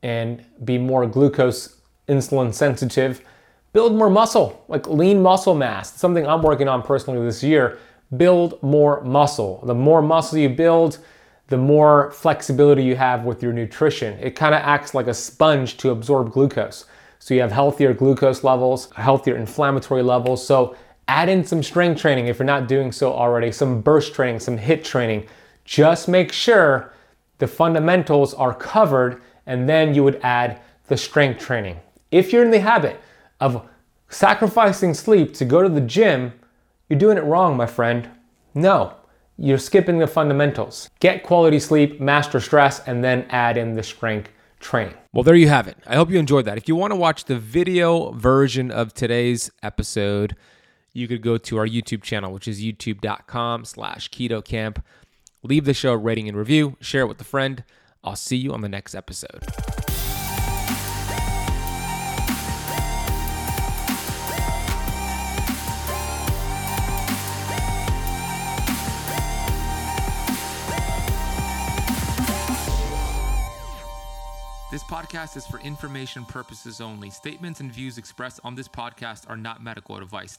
and 0.02 0.44
be 0.64 0.78
more 0.78 1.06
glucose 1.06 1.80
insulin 2.08 2.52
sensitive, 2.52 3.22
build 3.72 3.94
more 3.94 4.10
muscle, 4.10 4.64
like 4.68 4.88
lean 4.88 5.22
muscle 5.22 5.54
mass. 5.54 5.94
something 5.94 6.26
I'm 6.26 6.42
working 6.42 6.68
on 6.68 6.82
personally 6.82 7.24
this 7.24 7.42
year. 7.42 7.78
Build 8.16 8.60
more 8.62 9.00
muscle. 9.02 9.62
The 9.64 9.74
more 9.74 10.02
muscle 10.02 10.38
you 10.38 10.48
build, 10.48 10.98
the 11.46 11.56
more 11.56 12.10
flexibility 12.10 12.82
you 12.82 12.96
have 12.96 13.24
with 13.24 13.42
your 13.42 13.52
nutrition. 13.52 14.18
It 14.18 14.32
kind 14.32 14.54
of 14.54 14.62
acts 14.62 14.94
like 14.94 15.06
a 15.06 15.14
sponge 15.14 15.76
to 15.78 15.90
absorb 15.90 16.32
glucose. 16.32 16.86
So 17.20 17.34
you 17.34 17.40
have 17.40 17.52
healthier 17.52 17.92
glucose 17.92 18.42
levels, 18.42 18.90
healthier 18.96 19.36
inflammatory 19.36 20.02
levels. 20.02 20.44
So 20.44 20.74
add 21.10 21.28
in 21.28 21.42
some 21.42 21.60
strength 21.60 22.00
training 22.00 22.28
if 22.28 22.38
you're 22.38 22.46
not 22.46 22.68
doing 22.68 22.92
so 22.92 23.12
already, 23.12 23.50
some 23.50 23.80
burst 23.80 24.14
training, 24.14 24.38
some 24.38 24.56
HIIT 24.56 24.84
training. 24.84 25.26
Just 25.64 26.06
make 26.06 26.30
sure 26.30 26.94
the 27.38 27.48
fundamentals 27.48 28.32
are 28.34 28.54
covered 28.54 29.20
and 29.44 29.68
then 29.68 29.92
you 29.92 30.04
would 30.04 30.20
add 30.22 30.60
the 30.86 30.96
strength 30.96 31.40
training. 31.40 31.80
If 32.12 32.32
you're 32.32 32.44
in 32.44 32.52
the 32.52 32.60
habit 32.60 33.00
of 33.40 33.68
sacrificing 34.08 34.94
sleep 34.94 35.34
to 35.34 35.44
go 35.44 35.62
to 35.62 35.68
the 35.68 35.80
gym, 35.80 36.32
you're 36.88 36.98
doing 36.98 37.18
it 37.18 37.24
wrong, 37.24 37.56
my 37.56 37.66
friend. 37.66 38.08
No, 38.54 38.94
you're 39.36 39.58
skipping 39.58 39.98
the 39.98 40.06
fundamentals. 40.06 40.88
Get 41.00 41.24
quality 41.24 41.58
sleep, 41.58 42.00
master 42.00 42.38
stress, 42.38 42.86
and 42.86 43.02
then 43.02 43.26
add 43.30 43.56
in 43.56 43.74
the 43.74 43.82
strength 43.82 44.30
training. 44.60 44.94
Well, 45.12 45.24
there 45.24 45.34
you 45.34 45.48
have 45.48 45.66
it. 45.66 45.76
I 45.88 45.96
hope 45.96 46.10
you 46.10 46.20
enjoyed 46.20 46.44
that. 46.44 46.56
If 46.56 46.68
you 46.68 46.76
want 46.76 46.92
to 46.92 46.96
watch 46.96 47.24
the 47.24 47.38
video 47.38 48.12
version 48.12 48.70
of 48.70 48.94
today's 48.94 49.50
episode, 49.60 50.36
you 50.92 51.08
could 51.08 51.22
go 51.22 51.38
to 51.38 51.56
our 51.58 51.66
YouTube 51.66 52.02
channel, 52.02 52.32
which 52.32 52.48
is 52.48 52.62
youtube.com 52.62 53.64
slash 53.64 54.10
keto 54.10 54.44
kamp. 54.44 54.84
Leave 55.42 55.64
the 55.64 55.74
show 55.74 55.94
rating 55.94 56.28
and 56.28 56.36
review, 56.36 56.76
share 56.80 57.02
it 57.02 57.08
with 57.08 57.20
a 57.20 57.24
friend. 57.24 57.64
I'll 58.02 58.16
see 58.16 58.36
you 58.36 58.52
on 58.52 58.60
the 58.60 58.68
next 58.68 58.94
episode. 58.94 59.44
This 74.70 74.84
podcast 74.84 75.36
is 75.36 75.48
for 75.48 75.58
information 75.58 76.24
purposes 76.24 76.80
only. 76.80 77.10
Statements 77.10 77.58
and 77.58 77.72
views 77.72 77.98
expressed 77.98 78.38
on 78.44 78.54
this 78.54 78.68
podcast 78.68 79.28
are 79.28 79.36
not 79.36 79.60
medical 79.60 79.96
advice. 79.96 80.38